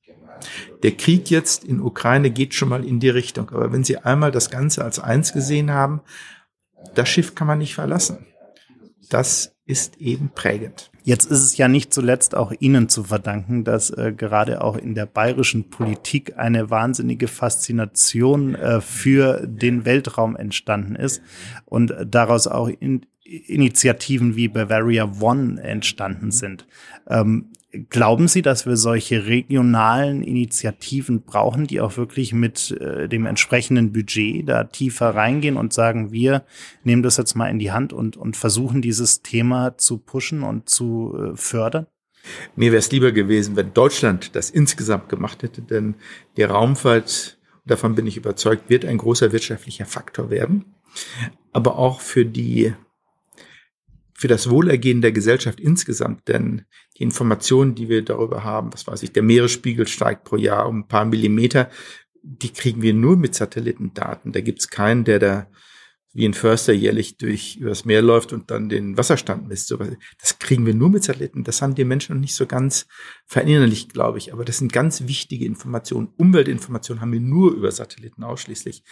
Der 0.83 0.91
Krieg 0.91 1.29
jetzt 1.29 1.63
in 1.63 1.81
Ukraine 1.81 2.29
geht 2.29 2.53
schon 2.53 2.69
mal 2.69 2.85
in 2.85 2.99
die 2.99 3.09
Richtung. 3.09 3.49
Aber 3.49 3.71
wenn 3.71 3.83
Sie 3.83 3.97
einmal 3.97 4.31
das 4.31 4.49
Ganze 4.49 4.83
als 4.83 4.99
eins 4.99 5.33
gesehen 5.33 5.71
haben, 5.71 6.01
das 6.95 7.09
Schiff 7.09 7.35
kann 7.35 7.47
man 7.47 7.59
nicht 7.59 7.75
verlassen. 7.75 8.25
Das 9.09 9.55
ist 9.65 9.97
eben 9.97 10.29
prägend. 10.33 10.91
Jetzt 11.03 11.31
ist 11.31 11.43
es 11.43 11.57
ja 11.57 11.67
nicht 11.67 11.93
zuletzt 11.93 12.35
auch 12.35 12.53
Ihnen 12.59 12.89
zu 12.89 13.03
verdanken, 13.03 13.63
dass 13.63 13.89
äh, 13.89 14.13
gerade 14.15 14.61
auch 14.61 14.77
in 14.77 14.95
der 14.95 15.05
bayerischen 15.05 15.69
Politik 15.69 16.37
eine 16.37 16.69
wahnsinnige 16.69 17.27
Faszination 17.27 18.55
äh, 18.55 18.81
für 18.81 19.45
den 19.45 19.85
Weltraum 19.85 20.35
entstanden 20.35 20.95
ist 20.95 21.21
und 21.65 21.93
daraus 22.05 22.47
auch 22.47 22.67
in, 22.67 23.05
Initiativen 23.27 24.35
wie 24.35 24.47
Bavaria 24.47 25.11
One 25.19 25.61
entstanden 25.61 26.31
sind. 26.31 26.65
Ähm, 27.07 27.51
Glauben 27.89 28.29
Sie, 28.29 28.41
dass 28.41 28.65
wir 28.65 28.77
solche 28.77 29.25
regionalen 29.25 30.23
Initiativen 30.23 31.23
brauchen, 31.23 31.67
die 31.67 31.81
auch 31.81 31.97
wirklich 31.97 32.31
mit 32.31 32.71
äh, 32.71 33.09
dem 33.09 33.25
entsprechenden 33.25 33.91
Budget 33.91 34.47
da 34.47 34.63
tiefer 34.63 35.09
reingehen 35.13 35.57
und 35.57 35.73
sagen, 35.73 36.13
wir 36.13 36.45
nehmen 36.85 37.03
das 37.03 37.17
jetzt 37.17 37.35
mal 37.35 37.49
in 37.49 37.59
die 37.59 37.73
Hand 37.73 37.91
und, 37.91 38.15
und 38.15 38.37
versuchen 38.37 38.81
dieses 38.81 39.21
Thema 39.21 39.77
zu 39.77 39.97
pushen 39.97 40.43
und 40.43 40.69
zu 40.69 41.13
äh, 41.33 41.35
fördern? 41.35 41.87
Mir 42.55 42.71
wäre 42.71 42.79
es 42.79 42.91
lieber 42.91 43.11
gewesen, 43.11 43.57
wenn 43.57 43.73
Deutschland 43.73 44.35
das 44.35 44.49
insgesamt 44.49 45.09
gemacht 45.09 45.43
hätte, 45.43 45.61
denn 45.61 45.95
die 46.37 46.43
Raumfahrt, 46.43 47.37
davon 47.65 47.95
bin 47.95 48.07
ich 48.07 48.15
überzeugt, 48.15 48.69
wird 48.69 48.85
ein 48.85 48.97
großer 48.97 49.33
wirtschaftlicher 49.33 49.85
Faktor 49.85 50.29
werden. 50.29 50.65
Aber 51.51 51.77
auch 51.77 51.99
für 51.99 52.25
die 52.25 52.73
für 54.17 54.27
das 54.27 54.49
Wohlergehen 54.49 55.01
der 55.01 55.11
Gesellschaft 55.11 55.59
insgesamt, 55.59 56.27
denn 56.27 56.63
die 56.97 57.03
Informationen, 57.03 57.75
die 57.75 57.87
wir 57.87 58.03
darüber 58.03 58.43
haben, 58.43 58.73
was 58.73 58.87
weiß 58.87 59.03
ich, 59.03 59.11
der 59.11 59.21
Meeresspiegel 59.21 59.87
steigt 59.87 60.23
pro 60.23 60.37
Jahr 60.37 60.67
um 60.67 60.79
ein 60.79 60.87
paar 60.87 61.05
Millimeter, 61.05 61.69
die 62.23 62.51
kriegen 62.51 62.81
wir 62.81 62.95
nur 62.95 63.15
mit 63.15 63.35
Satellitendaten. 63.35 64.31
Da 64.31 64.41
gibt's 64.41 64.69
keinen, 64.69 65.03
der 65.03 65.19
da 65.19 65.47
wie 66.13 66.27
ein 66.27 66.33
Förster 66.33 66.73
jährlich 66.73 67.17
durch 67.17 67.57
übers 67.57 67.85
Meer 67.85 68.01
läuft 68.01 68.33
und 68.33 68.49
dann 68.49 68.69
den 68.69 68.97
Wasserstand 68.97 69.47
misst. 69.47 69.71
Das 70.19 70.39
kriegen 70.39 70.65
wir 70.65 70.73
nur 70.73 70.89
mit 70.89 71.03
Satelliten. 71.03 71.43
Das 71.43 71.61
haben 71.61 71.75
die 71.75 71.83
Menschen 71.83 72.15
noch 72.15 72.21
nicht 72.21 72.33
so 72.33 72.47
ganz 72.47 72.87
verinnerlicht, 73.27 73.93
glaube 73.93 74.17
ich. 74.17 74.33
Aber 74.33 74.43
das 74.43 74.57
sind 74.57 74.73
ganz 74.73 75.05
wichtige 75.05 75.45
Informationen. 75.45 76.07
Umweltinformationen 76.17 77.01
haben 77.01 77.11
wir 77.11 77.19
nur 77.19 77.53
über 77.53 77.71
Satelliten 77.71 78.23
ausschließlich. 78.23 78.83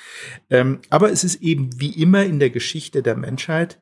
Ähm, 0.52 0.82
aber 0.92 1.12
es 1.12 1.24
ist 1.24 1.42
eben 1.42 1.72
wie 1.80 2.00
immer 2.00 2.24
in 2.24 2.38
der 2.38 2.52
Geschichte 2.52 3.02
der 3.02 3.18
Menschheit, 3.18 3.82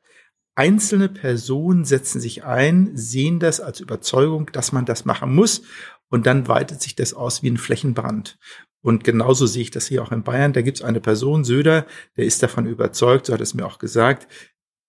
Einzelne 0.56 1.08
Personen 1.08 1.84
setzen 1.84 2.20
sich 2.20 2.44
ein, 2.44 2.90
sehen 2.94 3.40
das 3.40 3.60
als 3.60 3.80
Überzeugung, 3.80 4.50
dass 4.52 4.72
man 4.72 4.84
das 4.84 5.04
machen 5.04 5.34
muss 5.34 5.62
und 6.10 6.26
dann 6.26 6.46
weitet 6.46 6.80
sich 6.80 6.94
das 6.94 7.12
aus 7.12 7.42
wie 7.42 7.50
ein 7.50 7.56
Flächenbrand. 7.56 8.38
Und 8.80 9.02
genauso 9.02 9.46
sehe 9.46 9.62
ich 9.62 9.70
das 9.70 9.86
hier 9.86 10.02
auch 10.02 10.12
in 10.12 10.22
Bayern. 10.22 10.52
Da 10.52 10.60
gibt 10.60 10.78
es 10.78 10.84
eine 10.84 11.00
Person, 11.00 11.42
Söder, 11.42 11.86
der 12.16 12.26
ist 12.26 12.42
davon 12.42 12.66
überzeugt, 12.66 13.26
so 13.26 13.32
hat 13.32 13.40
es 13.40 13.54
mir 13.54 13.66
auch 13.66 13.78
gesagt, 13.78 14.28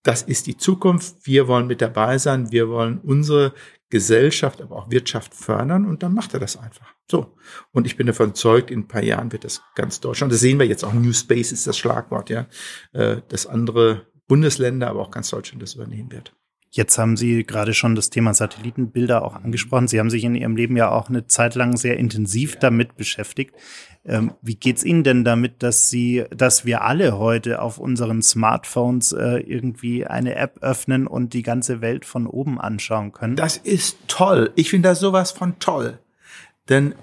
das 0.04 0.22
ist 0.22 0.46
die 0.46 0.58
Zukunft, 0.58 1.16
wir 1.26 1.48
wollen 1.48 1.66
mit 1.66 1.82
dabei 1.82 2.20
sein, 2.20 2.52
wir 2.52 2.70
wollen 2.70 3.00
unsere 3.00 3.54
Gesellschaft, 3.90 4.62
aber 4.62 4.76
auch 4.76 4.92
Wirtschaft 4.92 5.34
fördern 5.34 5.86
und 5.86 6.04
dann 6.04 6.14
macht 6.14 6.34
er 6.34 6.40
das 6.40 6.58
einfach. 6.58 6.94
So. 7.10 7.36
Und 7.72 7.88
ich 7.88 7.98
bin 7.98 8.06
davon 8.06 8.28
überzeugt, 8.28 8.70
in 8.70 8.82
ein 8.82 8.88
paar 8.88 9.04
Jahren 9.04 9.32
wird 9.32 9.46
das 9.46 9.64
ganz 9.74 10.00
Deutschland, 10.00 10.32
das 10.32 10.42
sehen 10.42 10.60
wir 10.60 10.68
jetzt 10.68 10.84
auch, 10.84 10.94
New 10.94 11.14
Space 11.14 11.52
ist 11.52 11.66
das 11.66 11.78
Schlagwort, 11.78 12.30
ja, 12.30 12.48
äh, 12.94 13.22
das 13.30 13.48
andere 13.48 14.06
Bundesländer, 14.28 14.90
aber 14.90 15.02
auch 15.02 15.12
ganz 15.12 15.30
Deutschland 15.30 15.62
das 15.62 15.76
übernehmen 15.76 16.12
wird. 16.12 16.34
Jetzt 16.76 16.98
haben 16.98 17.16
Sie 17.16 17.46
gerade 17.46 17.74
schon 17.74 17.96
das 17.96 18.10
Thema 18.10 18.34
Satellitenbilder 18.34 19.24
auch 19.24 19.36
angesprochen. 19.36 19.88
Sie 19.88 19.98
haben 19.98 20.10
sich 20.10 20.26
in 20.26 20.36
Ihrem 20.36 20.58
Leben 20.58 20.76
ja 20.76 20.92
auch 20.92 21.08
eine 21.08 21.26
Zeit 21.26 21.56
lang 21.56 21.78
sehr 21.78 21.96
intensiv 21.96 22.58
damit 22.58 22.98
beschäftigt. 22.98 23.56
Ähm, 24.04 24.34
wie 24.42 24.56
geht's 24.56 24.84
Ihnen 24.84 25.06
denn 25.06 25.24
damit, 25.24 25.64
dass 25.64 25.90
Sie, 25.90 26.26
dass 26.32 26.66
wir 26.66 26.82
alle 26.82 27.18
heute 27.18 27.62
auf 27.62 27.78
unseren 27.78 28.22
Smartphones 28.22 29.14
äh, 29.14 29.38
irgendwie 29.38 30.06
eine 30.06 30.36
App 30.36 30.58
öffnen 30.62 31.08
und 31.08 31.34
die 31.34 31.44
ganze 31.44 31.80
Welt 31.80 32.04
von 32.04 32.28
oben 32.28 32.60
anschauen 32.60 33.14
können? 33.14 33.38
Das 33.38 33.56
ist 33.56 33.98
toll. 34.10 34.52
Ich 34.56 34.70
finde 34.70 34.90
das 34.90 35.00
sowas 35.00 35.32
von 35.32 35.58
toll. 35.60 36.00
Denn 36.68 36.94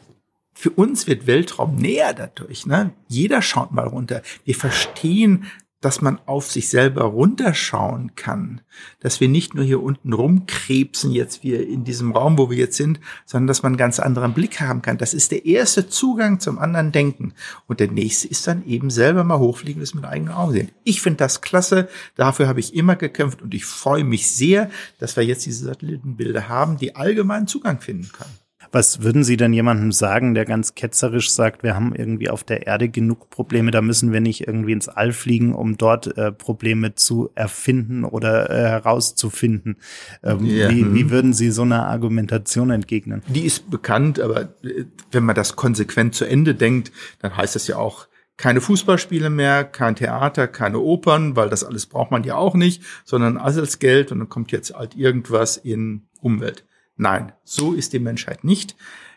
für 0.53 0.71
uns 0.71 1.07
wird 1.07 1.27
Weltraum 1.27 1.77
näher 1.77 2.13
dadurch. 2.13 2.67
Ne? 2.67 2.93
Jeder 3.09 3.41
schaut 3.41 3.73
mal 3.73 3.87
runter. 3.87 4.21
Wir 4.45 4.55
verstehen 4.55 5.47
dass 5.83 6.01
man 6.01 6.19
auf 6.27 6.51
sich 6.51 6.69
selber 6.69 7.03
runterschauen 7.03 8.15
kann, 8.15 8.63
dass 9.01 9.21
wir 9.21 9.29
nicht 9.29 9.55
nur 9.55 9.65
hier 9.65 9.83
unten 9.83 10.13
rumkrebsen, 10.13 11.11
jetzt 11.11 11.43
wir 11.43 11.69
in 11.69 11.85
diesem 11.85 12.13
Raum, 12.13 12.39
wo 12.39 12.49
wir 12.49 12.57
jetzt 12.57 12.77
sind, 12.77 13.01
sondern 13.27 13.49
dass 13.49 13.63
man 13.63 13.73
einen 13.73 13.79
ganz 13.79 13.99
anderen 13.99 14.33
Blick 14.33 14.61
haben 14.61 14.81
kann. 14.81 14.97
Das 14.97 15.13
ist 15.13 15.33
der 15.33 15.45
erste 15.45 15.89
Zugang 15.89 16.41
zum 16.41 16.59
anderen 16.59 16.93
Denken. 16.93 17.35
Und 17.67 17.81
der 17.81 17.91
nächste 17.91 18.29
ist 18.29 18.47
dann 18.47 18.65
eben 18.65 18.91
selber 18.91 19.25
mal 19.25 19.41
hochfliegen, 19.41 19.81
das 19.81 19.93
mit 19.93 20.05
eigenen 20.05 20.33
Augen 20.33 20.53
sehen. 20.53 20.71
Ich 20.85 21.03
finde 21.03 21.19
das 21.19 21.41
klasse. 21.41 21.89
Dafür 22.15 22.47
habe 22.47 22.61
ich 22.61 22.75
immer 22.75 22.95
gekämpft 22.95 23.43
und 23.43 23.53
ich 23.53 23.65
freue 23.65 24.05
mich 24.05 24.31
sehr, 24.31 24.71
dass 25.01 25.17
wir 25.17 25.25
jetzt 25.25 25.45
diese 25.45 25.65
Satellitenbilder 25.65 26.49
haben, 26.49 26.77
die 26.77 26.95
allgemeinen 26.95 27.49
Zugang 27.49 27.81
finden 27.81 28.11
können. 28.13 28.42
Was 28.73 29.03
würden 29.03 29.23
Sie 29.23 29.37
denn 29.37 29.53
jemandem 29.53 29.93
sagen, 29.93 30.35
der 30.35 30.47
ganz 30.47 30.75
ketzerisch 30.75 31.31
sagt, 31.31 31.63
wir 31.63 31.75
haben 31.75 31.95
irgendwie 31.95 32.31
auf 32.31 32.43
der 32.43 32.67
Erde 32.67 32.89
genug 32.89 33.29
Probleme, 33.29 33.71
da 33.71 33.83
müssen 33.83 34.13
wir 34.13 34.23
nicht 34.23 34.47
irgendwie 34.47 34.73
ins 34.73 34.89
All 34.89 35.13
fliegen, 35.13 35.55
um 35.55 35.77
dort 35.77 36.17
äh, 36.17 36.33
Probleme 36.33 36.95
zu 36.95 37.31
erfinden 37.35 38.05
oder 38.05 38.49
äh, 38.49 38.69
herauszufinden? 38.71 39.77
Ähm, 40.23 40.47
ja. 40.47 40.71
wie, 40.71 40.95
wie 40.95 41.11
würden 41.11 41.35
Sie 41.35 41.51
so 41.51 41.63
einer 41.63 41.87
Argumentation 41.87 42.71
entgegnen? 42.71 43.23
Die 43.29 43.45
ist 43.45 43.71
bekannt, 43.71 44.19
aber 44.19 44.55
äh, 44.65 44.87
wenn 45.11 45.25
man 45.25 45.37
das 45.37 45.55
konsequent 45.55 46.15
zu 46.15 46.25
Ende 46.25 46.55
denkt, 46.55 46.93
dann 47.21 47.37
heißt 47.37 47.55
das 47.55 47.67
ja 47.67 47.77
auch, 47.77 48.09
keine 48.39 48.63
Fußballspiele 48.63 49.29
mehr, 49.29 49.65
kein 49.65 49.97
Theater, 49.97 50.49
keine 50.49 50.81
Opern, 50.81 51.37
weil 51.37 51.51
das 51.51 51.63
alles 51.63 51.87
braucht 51.87 52.11
man 52.11 52.25
ja 52.25 52.37
auch 52.37 52.55
nicht, 52.55 52.83
sondern 53.05 53.37
alles 53.37 53.79
Geld 53.79 54.11
und 54.11 54.19
dann 54.19 54.31
kommt 54.31 54.51
jetzt 54.51 54.75
halt 54.75 54.97
irgendwas 54.97 55.59
in 55.59 56.07
Umwelt. 56.21 56.65
Nein, 57.03 57.33
so 57.43 57.73
ist 57.73 57.93
die 57.95 57.99
Menschheit 57.99 58.45
nicht. 58.45 58.77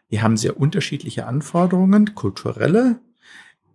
Wir 0.09 0.23
haben 0.23 0.37
sehr 0.37 0.59
unterschiedliche 0.59 1.27
Anforderungen, 1.27 2.15
kulturelle, 2.15 2.99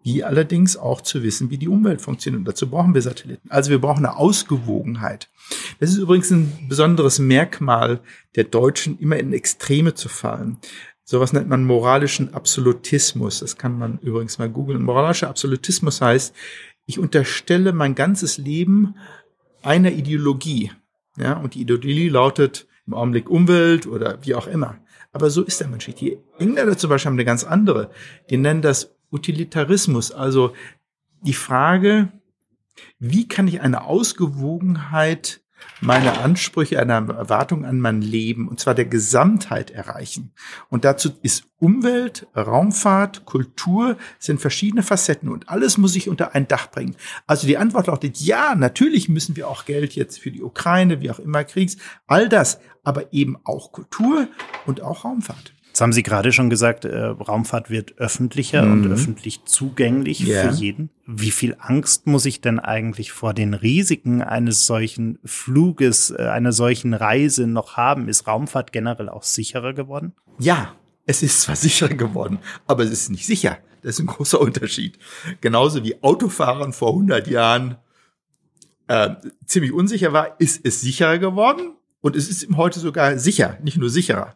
wie 0.03 0.25
allerdings 0.25 0.77
auch 0.77 1.01
zu 1.01 1.23
wissen, 1.23 1.51
wie 1.51 1.59
die 1.59 1.69
Umwelt 1.69 2.01
funktioniert. 2.01 2.41
Und 2.41 2.49
dazu 2.49 2.69
brauchen 2.69 2.93
wir 2.93 3.03
Satelliten. 3.03 3.49
Also 3.53 3.71
wir 3.71 3.81
brauchen 3.81 4.05
eine 4.05 4.17
Ausgewogenheit. 4.17 5.31
Das 5.79 5.91
ist 5.91 5.99
übrigens 5.99 6.33
ein 6.33 6.67
besonderes 6.69 7.21
Merkmal 7.21 8.01
der 8.35 8.45
Deutschen, 8.45 8.99
immer 8.99 9.17
in 9.17 9.33
Extreme 9.33 9.95
zu 9.95 10.09
fallen. 10.09 10.59
Sowas 11.05 11.33
nennt 11.33 11.49
man 11.49 11.65
moralischen 11.65 12.35
Absolutismus. 12.35 13.39
Das 13.39 13.59
kann 13.59 13.79
man 13.79 14.01
übrigens 14.01 14.39
mal 14.39 14.51
googeln. 14.51 14.83
Moralischer 14.83 15.29
Absolutismus 15.29 16.01
heißt, 16.01 16.35
ich 16.87 16.99
unterstelle 16.99 17.73
mein 17.73 17.95
ganzes 17.95 18.39
Leben 18.39 18.97
einer 19.63 19.93
Ideologie. 19.93 20.73
Ja, 21.17 21.35
und 21.35 21.55
die 21.55 21.61
Ideologie 21.61 22.09
lautet, 22.09 22.67
im 22.91 22.95
Augenblick 22.95 23.31
Umwelt 23.31 23.87
oder 23.87 24.19
wie 24.23 24.35
auch 24.35 24.49
immer. 24.49 24.77
Aber 25.13 25.31
so 25.31 25.43
ist 25.43 25.61
der 25.61 25.69
Mensch. 25.69 25.87
Die 25.87 26.19
Engländer 26.39 26.77
zum 26.77 26.91
Beispiel 26.91 27.07
haben 27.07 27.17
eine 27.17 27.25
ganz 27.25 27.45
andere. 27.45 27.91
Die 28.31 28.37
nennen 28.37 28.63
das 28.63 28.97
Utilitarismus, 29.13 30.13
also 30.13 30.53
die 31.23 31.33
Frage, 31.33 32.09
wie 32.99 33.29
kann 33.29 33.49
ich 33.49 33.61
eine 33.61 33.85
Ausgewogenheit 33.85 35.41
meine 35.81 36.19
Ansprüche, 36.21 36.79
einer 36.79 37.09
Erwartung 37.09 37.65
an 37.65 37.81
mein 37.81 38.03
Leben, 38.03 38.49
und 38.49 38.61
zwar 38.61 38.75
der 38.75 38.85
Gesamtheit 38.85 39.71
erreichen. 39.71 40.33
Und 40.69 40.85
dazu 40.85 41.11
ist 41.23 41.45
Umwelt, 41.59 42.27
Raumfahrt, 42.35 43.27
Kultur 43.27 43.97
sind 44.19 44.41
verschiedene 44.41 44.83
Facetten 44.83 45.29
und 45.29 45.49
alles 45.49 45.79
muss 45.79 45.97
ich 45.97 46.09
unter 46.09 46.35
ein 46.35 46.49
Dach 46.49 46.71
bringen. 46.71 46.97
Also 47.27 47.47
die 47.47 47.59
Antwort 47.59 47.87
lautet 47.87 48.19
ja, 48.19 48.55
natürlich 48.55 49.09
müssen 49.09 49.37
wir 49.37 49.49
auch 49.49 49.65
Geld 49.65 49.95
jetzt 49.95 50.19
für 50.19 50.31
die 50.31 50.43
Ukraine, 50.43 51.01
wie 51.01 51.11
auch 51.11 51.19
immer 51.19 51.45
Kriegs, 51.45 51.77
all 52.07 52.29
das, 52.29 52.61
aber 52.83 53.13
eben 53.13 53.37
auch 53.45 53.73
Kultur 53.73 54.29
und 54.67 54.81
auch 54.81 55.05
Raumfahrt. 55.05 55.53
Jetzt 55.71 55.81
haben 55.81 55.93
Sie 55.93 56.03
gerade 56.03 56.33
schon 56.33 56.51
gesagt, 56.51 56.85
äh, 56.85 57.05
Raumfahrt 57.05 57.71
wird 57.71 57.97
öffentlicher 57.99 58.65
mhm. 58.65 58.73
und 58.73 58.93
öffentlich 58.93 59.45
zugänglich 59.45 60.27
yeah. 60.27 60.51
für 60.51 60.57
jeden. 60.57 60.91
Wie 61.07 61.31
viel 61.31 61.57
Angst 61.61 62.09
muss 62.09 62.27
ich 62.27 62.41
denn 62.41 62.59
eigentlich 62.59 63.13
vor 63.13 63.35
den 63.35 63.55
Risiken 63.55 64.21
eines 64.21 64.67
solchen 64.67 65.21
Fluges, 65.25 66.11
äh, 66.11 66.25
einer 66.25 66.51
solchen 66.51 66.93
Reise 66.93 67.47
noch 67.47 67.77
haben? 67.77 68.09
Ist 68.09 68.27
Raumfahrt 68.27 68.73
generell 68.73 69.09
auch 69.09 69.23
sicherer 69.23 69.73
geworden? 69.73 70.13
Ja, 70.41 70.75
es 71.07 71.23
ist 71.23 71.43
zwar 71.43 71.55
sicherer 71.57 71.95
geworden, 71.95 72.41
aber 72.67 72.83
es 72.83 72.91
ist 72.91 73.11
nicht 73.11 73.25
sicher. 73.25 73.59
Das 73.83 73.95
ist 73.95 74.01
ein 74.01 74.07
großer 74.07 74.41
Unterschied. 74.41 74.99
Genauso 75.41 75.85
wie 75.85 76.03
Autofahren 76.03 76.73
vor 76.73 76.91
100 76.91 77.29
Jahren 77.29 77.77
äh, 78.89 79.11
ziemlich 79.47 79.73
unsicher 79.73 80.13
war, 80.13 80.41
ist 80.41 80.65
es 80.65 80.81
sicherer 80.81 81.19
geworden. 81.19 81.77
Und 82.01 82.17
es 82.17 82.29
ist 82.29 82.43
ihm 82.43 82.57
heute 82.57 82.81
sogar 82.81 83.19
sicher, 83.19 83.59
nicht 83.63 83.77
nur 83.77 83.91
sicherer. 83.91 84.35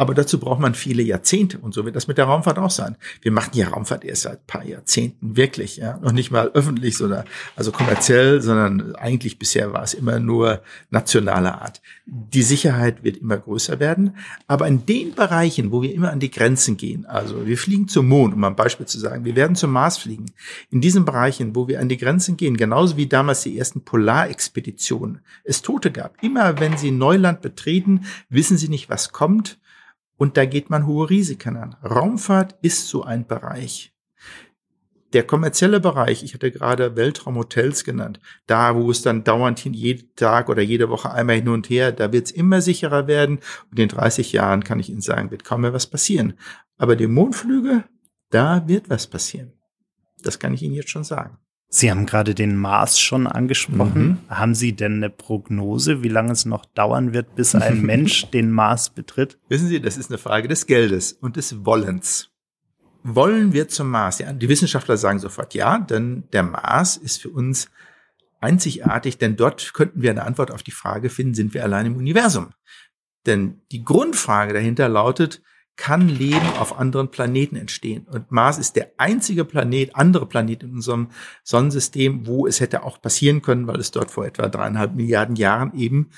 Aber 0.00 0.14
dazu 0.14 0.40
braucht 0.40 0.60
man 0.60 0.74
viele 0.74 1.02
Jahrzehnte 1.02 1.58
und 1.58 1.74
so 1.74 1.84
wird 1.84 1.94
das 1.94 2.08
mit 2.08 2.16
der 2.16 2.24
Raumfahrt 2.24 2.58
auch 2.58 2.70
sein. 2.70 2.96
Wir 3.20 3.32
machen 3.32 3.50
ja 3.52 3.68
Raumfahrt 3.68 4.02
erst 4.02 4.22
seit 4.22 4.46
paar 4.46 4.64
Jahrzehnten 4.64 5.36
wirklich, 5.36 5.76
ja, 5.76 5.98
noch 5.98 6.12
nicht 6.12 6.30
mal 6.30 6.50
öffentlich, 6.54 6.96
sondern 6.96 7.26
also 7.54 7.70
kommerziell, 7.70 8.40
sondern 8.40 8.94
eigentlich 8.94 9.38
bisher 9.38 9.74
war 9.74 9.82
es 9.82 9.92
immer 9.92 10.18
nur 10.18 10.62
nationaler 10.88 11.60
Art. 11.60 11.82
Die 12.06 12.40
Sicherheit 12.40 13.04
wird 13.04 13.18
immer 13.18 13.36
größer 13.36 13.78
werden, 13.78 14.16
aber 14.46 14.66
in 14.68 14.86
den 14.86 15.14
Bereichen, 15.14 15.70
wo 15.70 15.82
wir 15.82 15.92
immer 15.92 16.10
an 16.10 16.18
die 16.18 16.30
Grenzen 16.30 16.78
gehen, 16.78 17.04
also 17.04 17.46
wir 17.46 17.58
fliegen 17.58 17.86
zum 17.86 18.08
Mond, 18.08 18.32
um 18.32 18.42
ein 18.42 18.56
Beispiel 18.56 18.86
zu 18.86 18.98
sagen, 18.98 19.26
wir 19.26 19.36
werden 19.36 19.54
zum 19.54 19.70
Mars 19.70 19.98
fliegen, 19.98 20.32
in 20.70 20.80
diesen 20.80 21.04
Bereichen, 21.04 21.54
wo 21.54 21.68
wir 21.68 21.78
an 21.78 21.90
die 21.90 21.98
Grenzen 21.98 22.38
gehen, 22.38 22.56
genauso 22.56 22.96
wie 22.96 23.06
damals 23.06 23.42
die 23.42 23.58
ersten 23.58 23.82
Polarexpeditionen, 23.82 25.20
es 25.44 25.60
Tote 25.60 25.90
gab. 25.90 26.16
Immer 26.22 26.58
wenn 26.58 26.78
sie 26.78 26.90
Neuland 26.90 27.42
betreten, 27.42 28.06
wissen 28.30 28.56
sie 28.56 28.68
nicht, 28.68 28.88
was 28.88 29.12
kommt 29.12 29.58
und 30.20 30.36
da 30.36 30.44
geht 30.44 30.68
man 30.68 30.86
hohe 30.86 31.08
Risiken 31.08 31.56
an. 31.56 31.76
Raumfahrt 31.82 32.54
ist 32.60 32.88
so 32.88 33.04
ein 33.04 33.26
Bereich. 33.26 33.94
Der 35.14 35.22
kommerzielle 35.22 35.80
Bereich, 35.80 36.22
ich 36.22 36.34
hatte 36.34 36.50
gerade 36.50 36.94
Weltraumhotels 36.94 37.84
genannt, 37.84 38.20
da 38.46 38.76
wo 38.76 38.90
es 38.90 39.00
dann 39.00 39.24
dauernd 39.24 39.58
hin, 39.60 39.72
jeden 39.72 40.14
Tag 40.16 40.50
oder 40.50 40.60
jede 40.60 40.90
Woche 40.90 41.10
einmal 41.10 41.36
hin 41.36 41.48
und 41.48 41.70
her, 41.70 41.90
da 41.90 42.12
wird 42.12 42.26
es 42.26 42.32
immer 42.32 42.60
sicherer 42.60 43.06
werden. 43.06 43.38
Und 43.70 43.78
in 43.78 43.88
30 43.88 44.32
Jahren 44.32 44.62
kann 44.62 44.78
ich 44.78 44.90
Ihnen 44.90 45.00
sagen, 45.00 45.30
wird 45.30 45.42
kaum 45.44 45.62
mehr 45.62 45.72
was 45.72 45.86
passieren. 45.86 46.34
Aber 46.76 46.96
die 46.96 47.06
Mondflüge, 47.06 47.84
da 48.28 48.68
wird 48.68 48.90
was 48.90 49.06
passieren. 49.06 49.54
Das 50.22 50.38
kann 50.38 50.52
ich 50.52 50.62
Ihnen 50.62 50.74
jetzt 50.74 50.90
schon 50.90 51.02
sagen. 51.02 51.38
Sie 51.72 51.88
haben 51.88 52.04
gerade 52.04 52.34
den 52.34 52.56
Mars 52.56 52.98
schon 52.98 53.28
angesprochen. 53.28 54.08
Mhm. 54.08 54.18
Haben 54.28 54.54
Sie 54.56 54.74
denn 54.74 54.94
eine 54.94 55.08
Prognose, 55.08 56.02
wie 56.02 56.08
lange 56.08 56.32
es 56.32 56.44
noch 56.44 56.64
dauern 56.64 57.14
wird, 57.14 57.36
bis 57.36 57.54
ein 57.54 57.80
Mensch 57.86 58.26
den 58.26 58.50
Mars 58.50 58.90
betritt? 58.90 59.38
Wissen 59.48 59.68
Sie, 59.68 59.80
das 59.80 59.96
ist 59.96 60.10
eine 60.10 60.18
Frage 60.18 60.48
des 60.48 60.66
Geldes 60.66 61.12
und 61.12 61.36
des 61.36 61.64
Wollens. 61.64 62.30
Wollen 63.04 63.52
wir 63.52 63.68
zum 63.68 63.88
Mars? 63.88 64.18
Ja, 64.18 64.32
die 64.32 64.48
Wissenschaftler 64.48 64.96
sagen 64.96 65.20
sofort 65.20 65.54
ja, 65.54 65.78
denn 65.78 66.24
der 66.32 66.42
Mars 66.42 66.96
ist 66.96 67.22
für 67.22 67.30
uns 67.30 67.70
einzigartig, 68.40 69.18
denn 69.18 69.36
dort 69.36 69.72
könnten 69.72 70.02
wir 70.02 70.10
eine 70.10 70.24
Antwort 70.24 70.50
auf 70.50 70.64
die 70.64 70.72
Frage 70.72 71.08
finden, 71.08 71.34
sind 71.34 71.54
wir 71.54 71.62
allein 71.62 71.86
im 71.86 71.96
Universum? 71.96 72.50
Denn 73.26 73.60
die 73.70 73.84
Grundfrage 73.84 74.52
dahinter 74.52 74.88
lautet, 74.88 75.40
kann 75.80 76.10
Leben 76.10 76.46
auf 76.58 76.78
anderen 76.78 77.10
Planeten 77.10 77.56
entstehen. 77.56 78.06
Und 78.06 78.30
Mars 78.30 78.58
ist 78.58 78.76
der 78.76 78.92
einzige 78.98 79.46
Planet, 79.46 79.96
andere 79.96 80.26
Planet 80.26 80.62
in 80.62 80.74
unserem 80.74 81.08
Sonnensystem, 81.42 82.26
wo 82.26 82.46
es 82.46 82.60
hätte 82.60 82.82
auch 82.82 83.00
passieren 83.00 83.40
können, 83.40 83.66
weil 83.66 83.80
es 83.80 83.90
dort 83.90 84.10
vor 84.10 84.26
etwa 84.26 84.48
dreieinhalb 84.48 84.94
Milliarden 84.94 85.36
Jahren 85.36 85.74
eben 85.74 86.10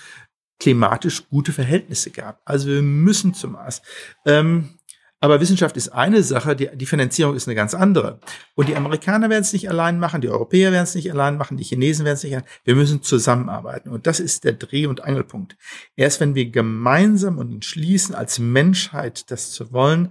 klimatisch 0.58 1.28
gute 1.28 1.52
Verhältnisse 1.52 2.10
gab. 2.10 2.42
Also 2.44 2.66
wir 2.68 2.82
müssen 2.82 3.34
zum 3.34 3.52
Mars. 3.52 3.82
Ähm, 4.26 4.78
aber 5.22 5.40
Wissenschaft 5.40 5.76
ist 5.76 5.90
eine 5.90 6.24
Sache, 6.24 6.56
die, 6.56 6.68
die 6.74 6.84
Finanzierung 6.84 7.36
ist 7.36 7.46
eine 7.46 7.54
ganz 7.54 7.74
andere. 7.74 8.18
Und 8.56 8.68
die 8.68 8.74
Amerikaner 8.74 9.30
werden 9.30 9.42
es 9.42 9.52
nicht 9.52 9.70
allein 9.70 10.00
machen, 10.00 10.20
die 10.20 10.28
Europäer 10.28 10.72
werden 10.72 10.82
es 10.82 10.96
nicht 10.96 11.12
allein 11.12 11.36
machen, 11.36 11.56
die 11.56 11.62
Chinesen 11.62 12.04
werden 12.04 12.16
es 12.16 12.24
nicht 12.24 12.34
allein. 12.34 12.48
Wir 12.64 12.74
müssen 12.74 13.02
zusammenarbeiten. 13.02 13.90
Und 13.90 14.08
das 14.08 14.18
ist 14.18 14.42
der 14.42 14.54
Dreh- 14.54 14.86
und 14.86 15.04
Angelpunkt. 15.04 15.56
Erst 15.94 16.18
wenn 16.18 16.34
wir 16.34 16.50
gemeinsam 16.50 17.38
und 17.38 17.52
entschließen, 17.52 18.16
als 18.16 18.40
Menschheit 18.40 19.30
das 19.30 19.52
zu 19.52 19.72
wollen, 19.72 20.10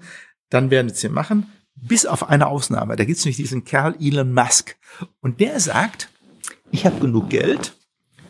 dann 0.49 0.71
werden 0.71 0.87
wir 0.87 0.93
es 0.93 1.01
hier 1.01 1.09
machen. 1.09 1.51
Bis 1.75 2.05
auf 2.05 2.29
eine 2.29 2.47
Ausnahme. 2.47 2.95
Da 2.95 3.03
gibt 3.03 3.19
es 3.19 3.25
nämlich 3.25 3.35
diesen 3.35 3.65
Kerl 3.65 3.95
Elon 3.99 4.33
Musk. 4.33 4.77
Und 5.19 5.41
der 5.41 5.59
sagt, 5.59 6.07
ich 6.71 6.85
habe 6.85 7.01
genug 7.01 7.29
Geld 7.29 7.75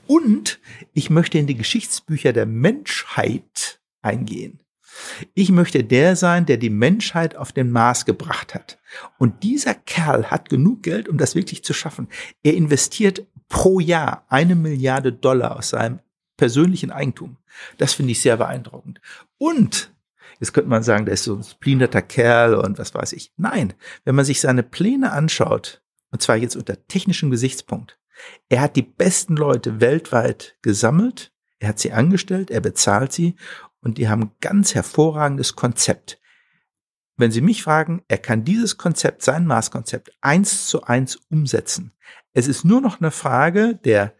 und 0.07 0.59
ich 0.93 1.11
möchte 1.11 1.37
in 1.37 1.45
die 1.45 1.53
Geschichtsbücher 1.53 2.33
der 2.33 2.47
Menschheit 2.47 3.79
eingehen. 4.01 4.61
Ich 5.33 5.51
möchte 5.51 5.83
der 5.83 6.15
sein, 6.15 6.45
der 6.45 6.57
die 6.57 6.69
Menschheit 6.69 7.35
auf 7.35 7.51
den 7.51 7.71
Mars 7.71 8.05
gebracht 8.05 8.53
hat. 8.53 8.79
Und 9.17 9.43
dieser 9.43 9.73
Kerl 9.73 10.25
hat 10.25 10.49
genug 10.49 10.83
Geld, 10.83 11.07
um 11.07 11.17
das 11.17 11.35
wirklich 11.35 11.63
zu 11.63 11.73
schaffen. 11.73 12.07
Er 12.43 12.53
investiert 12.53 13.25
pro 13.49 13.79
Jahr 13.79 14.25
eine 14.29 14.55
Milliarde 14.55 15.11
Dollar 15.13 15.57
aus 15.57 15.69
seinem 15.69 15.99
persönlichen 16.37 16.91
Eigentum. 16.91 17.37
Das 17.77 17.93
finde 17.93 18.11
ich 18.11 18.21
sehr 18.21 18.37
beeindruckend. 18.37 19.01
Und 19.37 19.91
Jetzt 20.39 20.53
könnte 20.53 20.71
man 20.71 20.81
sagen, 20.81 21.05
der 21.05 21.13
ist 21.13 21.25
so 21.25 21.35
ein 21.35 21.43
splinterter 21.43 22.01
Kerl 22.01 22.55
und 22.55 22.79
was 22.79 22.95
weiß 22.95 23.13
ich. 23.13 23.31
Nein, 23.37 23.75
wenn 24.05 24.15
man 24.15 24.25
sich 24.25 24.41
seine 24.41 24.63
Pläne 24.63 25.11
anschaut, 25.11 25.83
und 26.09 26.23
zwar 26.23 26.35
jetzt 26.35 26.55
unter 26.55 26.87
technischem 26.87 27.29
Gesichtspunkt, 27.29 27.99
er 28.49 28.61
hat 28.61 28.75
die 28.75 28.81
besten 28.81 29.35
Leute 29.35 29.81
weltweit 29.81 30.57
gesammelt, 30.63 31.31
er 31.59 31.69
hat 31.69 31.79
sie 31.79 31.91
angestellt, 31.91 32.49
er 32.49 32.59
bezahlt 32.59 33.13
sie 33.13 33.35
und 33.81 33.97
die 33.97 34.09
haben 34.09 34.31
ganz 34.41 34.75
hervorragendes 34.75 35.55
Konzept. 35.55 36.19
Wenn 37.17 37.31
Sie 37.31 37.41
mich 37.41 37.63
fragen, 37.63 38.01
er 38.07 38.17
kann 38.17 38.43
dieses 38.43 38.77
Konzept, 38.77 39.21
sein 39.21 39.45
Maßkonzept, 39.45 40.11
eins 40.21 40.67
zu 40.67 40.83
eins 40.83 41.17
umsetzen. 41.29 41.93
Es 42.33 42.47
ist 42.47 42.63
nur 42.63 42.81
noch 42.81 42.99
eine 42.99 43.11
Frage 43.11 43.75
der 43.83 44.15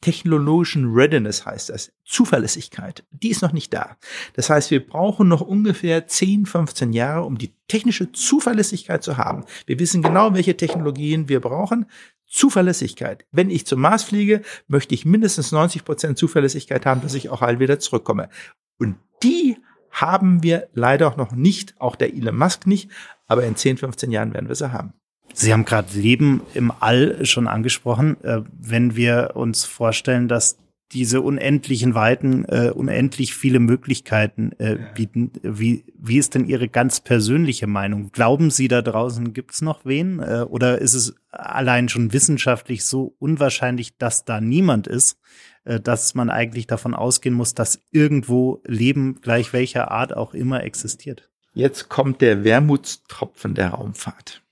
technologischen 0.00 0.92
Readiness 0.92 1.44
heißt 1.44 1.70
das, 1.70 1.92
Zuverlässigkeit, 2.04 3.04
die 3.10 3.30
ist 3.30 3.42
noch 3.42 3.52
nicht 3.52 3.74
da. 3.74 3.96
Das 4.34 4.48
heißt, 4.48 4.70
wir 4.70 4.86
brauchen 4.86 5.28
noch 5.28 5.40
ungefähr 5.40 6.06
10, 6.06 6.46
15 6.46 6.92
Jahre, 6.92 7.24
um 7.24 7.36
die 7.36 7.52
technische 7.66 8.12
Zuverlässigkeit 8.12 9.02
zu 9.02 9.16
haben. 9.16 9.44
Wir 9.66 9.78
wissen 9.78 10.02
genau, 10.02 10.34
welche 10.34 10.56
Technologien 10.56 11.28
wir 11.28 11.40
brauchen. 11.40 11.86
Zuverlässigkeit. 12.26 13.24
Wenn 13.32 13.50
ich 13.50 13.66
zum 13.66 13.80
Mars 13.80 14.04
fliege, 14.04 14.42
möchte 14.68 14.94
ich 14.94 15.04
mindestens 15.04 15.50
90 15.50 15.84
Prozent 15.84 16.18
Zuverlässigkeit 16.18 16.86
haben, 16.86 17.00
dass 17.00 17.14
ich 17.14 17.30
auch 17.30 17.40
heil 17.40 17.58
wieder 17.58 17.78
zurückkomme. 17.78 18.28
Und 18.78 18.96
die 19.22 19.56
haben 19.90 20.42
wir 20.42 20.68
leider 20.72 21.08
auch 21.08 21.16
noch 21.16 21.32
nicht, 21.32 21.74
auch 21.80 21.96
der 21.96 22.14
Elon 22.14 22.36
Musk 22.36 22.66
nicht, 22.66 22.90
aber 23.26 23.44
in 23.44 23.56
10, 23.56 23.78
15 23.78 24.10
Jahren 24.10 24.32
werden 24.32 24.48
wir 24.48 24.54
sie 24.54 24.72
haben. 24.72 24.92
Sie 25.34 25.52
haben 25.52 25.64
gerade 25.64 25.96
Leben 25.98 26.40
im 26.54 26.72
All 26.80 27.24
schon 27.26 27.48
angesprochen. 27.48 28.22
Äh, 28.24 28.42
wenn 28.58 28.96
wir 28.96 29.32
uns 29.34 29.64
vorstellen, 29.64 30.26
dass 30.26 30.58
diese 30.92 31.20
unendlichen 31.20 31.94
Weiten 31.94 32.44
äh, 32.46 32.70
unendlich 32.70 33.34
viele 33.34 33.60
Möglichkeiten 33.60 34.52
äh, 34.58 34.78
bieten. 34.94 35.32
Wie, 35.42 35.84
wie 35.98 36.16
ist 36.16 36.34
denn 36.34 36.46
Ihre 36.46 36.68
ganz 36.68 37.00
persönliche 37.00 37.66
Meinung? 37.66 38.10
Glauben 38.10 38.50
Sie 38.50 38.68
da 38.68 38.80
draußen, 38.80 39.34
gibt 39.34 39.52
es 39.52 39.60
noch 39.60 39.84
wen? 39.84 40.20
Äh, 40.20 40.46
oder 40.48 40.78
ist 40.78 40.94
es 40.94 41.14
allein 41.30 41.88
schon 41.88 42.12
wissenschaftlich 42.12 42.84
so 42.84 43.14
unwahrscheinlich, 43.18 43.98
dass 43.98 44.24
da 44.24 44.40
niemand 44.40 44.86
ist, 44.86 45.18
äh, 45.64 45.78
dass 45.78 46.14
man 46.14 46.30
eigentlich 46.30 46.66
davon 46.66 46.94
ausgehen 46.94 47.34
muss, 47.34 47.54
dass 47.54 47.80
irgendwo 47.90 48.62
Leben 48.64 49.20
gleich 49.20 49.52
welcher 49.52 49.90
Art 49.90 50.16
auch 50.16 50.32
immer 50.32 50.64
existiert? 50.64 51.28
Jetzt 51.52 51.90
kommt 51.90 52.22
der 52.22 52.44
Wermutstropfen 52.44 53.54
der 53.54 53.70
Raumfahrt. 53.70 54.42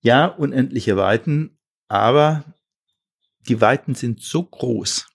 Ja, 0.00 0.26
unendliche 0.26 0.96
Weiten, 0.96 1.58
aber 1.88 2.44
die 3.48 3.60
Weiten 3.60 3.94
sind 3.94 4.20
so 4.20 4.42
groß, 4.42 5.06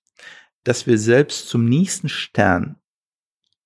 dass 0.63 0.87
wir 0.87 0.97
selbst 0.97 1.49
zum 1.49 1.65
nächsten 1.65 2.09
Stern, 2.09 2.77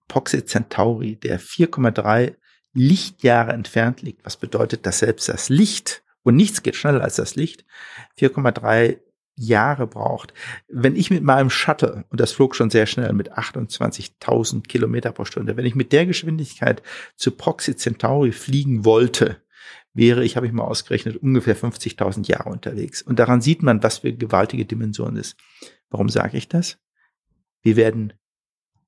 Proxy 0.08 0.46
Centauri, 0.46 1.16
der 1.16 1.40
4,3 1.40 2.36
Lichtjahre 2.74 3.54
entfernt 3.54 4.02
liegt, 4.02 4.26
was 4.26 4.38
bedeutet, 4.38 4.86
dass 4.86 5.00
selbst 5.00 5.30
das 5.30 5.50
Licht, 5.50 6.04
und 6.24 6.36
nichts 6.36 6.64
geht 6.64 6.76
schneller 6.76 7.02
als 7.02 7.16
das 7.16 7.36
Licht, 7.36 7.66
4,3 8.20 9.00
Jahre 9.38 9.88
braucht. 9.88 10.34
Wenn 10.68 10.96
ich 10.96 11.12
mit 11.12 11.24
meinem 11.24 11.50
Shuttle, 11.50 12.06
und 12.10 12.20
das 12.20 12.32
flog 12.32 12.56
schon 12.56 12.70
sehr 12.70 12.86
schnell 12.86 13.14
mit 13.14 13.34
28.000 13.34 14.64
Kilometer 14.68 15.12
pro 15.12 15.26
Stunde, 15.26 15.58
wenn 15.58 15.66
ich 15.66 15.76
mit 15.76 15.92
der 15.92 16.06
Geschwindigkeit 16.06 16.82
zu 17.16 17.32
Proxy 17.32 17.76
Centauri 17.76 18.32
fliegen 18.32 18.86
wollte, 18.86 19.42
wäre 19.96 20.24
ich, 20.24 20.36
habe 20.36 20.46
ich 20.46 20.54
mal 20.54 20.66
ausgerechnet, 20.66 21.18
ungefähr 21.18 21.58
50.000 21.58 22.28
Jahre 22.28 22.50
unterwegs. 22.50 23.02
Und 23.02 23.18
daran 23.18 23.42
sieht 23.42 23.64
man, 23.64 23.82
was 23.82 24.00
für 24.00 24.14
gewaltige 24.14 24.66
Dimension 24.66 25.16
ist. 25.16 25.38
Warum 25.90 26.10
sage 26.10 26.38
ich 26.38 26.48
das? 26.48 26.78
Wir 27.62 27.78
werden 27.78 28.14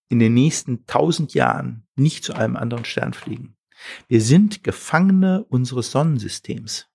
in 0.10 0.20
den 0.20 0.34
nächsten 0.34 0.86
tausend 0.86 1.34
Jahren 1.34 1.88
nicht 1.96 2.24
zu 2.24 2.34
einem 2.34 2.56
anderen 2.56 2.86
Stern 2.86 3.14
fliegen. 3.14 3.56
Wir 4.08 4.22
sind 4.22 4.64
Gefangene 4.64 5.46
unseres 5.46 5.92
Sonnensystems. 5.92 6.88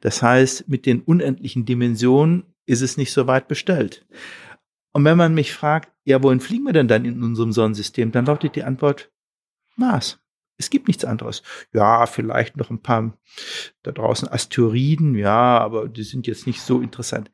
Das 0.00 0.22
heißt, 0.22 0.68
mit 0.68 0.86
den 0.86 1.00
unendlichen 1.00 1.64
Dimensionen 1.64 2.44
ist 2.66 2.82
es 2.82 2.96
nicht 2.96 3.12
so 3.12 3.26
weit 3.26 3.48
bestellt. 3.48 4.06
Und 4.92 5.04
wenn 5.04 5.16
man 5.16 5.34
mich 5.34 5.52
fragt, 5.52 5.92
ja, 6.04 6.22
wohin 6.22 6.40
fliegen 6.40 6.64
wir 6.64 6.72
denn 6.72 6.88
dann 6.88 7.04
in 7.04 7.22
unserem 7.22 7.52
Sonnensystem, 7.52 8.12
dann 8.12 8.26
lautet 8.26 8.56
die 8.56 8.64
Antwort 8.64 9.10
Mars. 9.76 10.18
Es 10.60 10.68
gibt 10.68 10.88
nichts 10.88 11.06
anderes. 11.06 11.42
Ja, 11.72 12.04
vielleicht 12.04 12.56
noch 12.58 12.68
ein 12.70 12.82
paar 12.82 13.16
da 13.82 13.92
draußen 13.92 14.28
Asteroiden, 14.28 15.14
ja, 15.14 15.58
aber 15.58 15.88
die 15.88 16.02
sind 16.02 16.26
jetzt 16.26 16.46
nicht 16.46 16.60
so 16.60 16.80
interessant. 16.80 17.30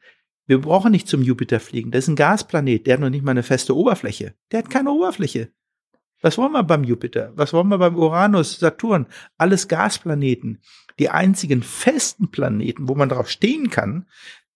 Wir 0.46 0.60
brauchen 0.60 0.92
nicht 0.92 1.08
zum 1.08 1.22
Jupiter 1.22 1.58
fliegen. 1.58 1.90
Das 1.90 2.04
ist 2.04 2.08
ein 2.08 2.16
Gasplanet, 2.16 2.86
der 2.86 2.94
hat 2.94 3.00
noch 3.00 3.10
nicht 3.10 3.24
mal 3.24 3.32
eine 3.32 3.42
feste 3.42 3.76
Oberfläche. 3.76 4.34
Der 4.52 4.60
hat 4.60 4.70
keine 4.70 4.92
Oberfläche. 4.92 5.50
Was 6.22 6.38
wollen 6.38 6.52
wir 6.52 6.62
beim 6.62 6.84
Jupiter? 6.84 7.32
Was 7.34 7.52
wollen 7.52 7.68
wir 7.68 7.78
beim 7.78 7.96
Uranus, 7.96 8.60
Saturn? 8.60 9.06
Alles 9.36 9.66
Gasplaneten. 9.66 10.62
Die 11.00 11.10
einzigen 11.10 11.64
festen 11.64 12.30
Planeten, 12.30 12.88
wo 12.88 12.94
man 12.94 13.08
drauf 13.08 13.28
stehen 13.28 13.70
kann, 13.70 14.06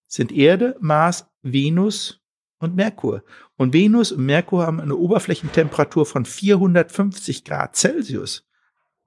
sind 0.07 0.31
Erde, 0.31 0.77
Mars, 0.81 1.29
Venus 1.43 2.21
und 2.61 2.77
Merkur. 2.77 3.25
Und 3.57 3.73
Venus 3.73 4.13
und 4.13 4.25
Merkur 4.25 4.65
haben 4.65 4.81
eine 4.81 4.95
Oberflächentemperatur 4.95 6.07
von 6.07 6.25
450 6.25 7.45
Grad 7.45 7.75
Celsius. 7.75 8.47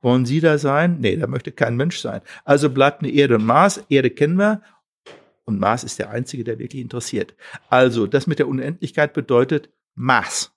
Wollen 0.04 0.26
Sie 0.26 0.42
da 0.42 0.58
sein? 0.58 1.00
Nee, 1.00 1.16
da 1.16 1.28
möchte 1.28 1.54
kein 1.54 1.78
Mensch 1.78 2.00
sein. 2.00 2.22
Also 2.44 2.70
bleibt 2.70 3.02
eine 3.02 3.12
Erde 3.12 3.36
und 3.36 3.46
Mars. 3.46 3.84
Erde 3.88 4.10
kennen 4.10 4.38
wir. 4.38 4.62
Und 5.46 5.60
Mars 5.60 5.86
ist 5.86 5.98
der 5.98 6.10
einzige, 6.10 6.44
der 6.44 6.60
wirklich 6.60 6.82
interessiert. 6.82 7.36
Also, 7.70 8.06
das 8.06 8.28
mit 8.28 8.40
der 8.40 8.50
Unendlichkeit 8.50 9.14
bedeutet 9.14 9.70
Mars. 9.96 10.52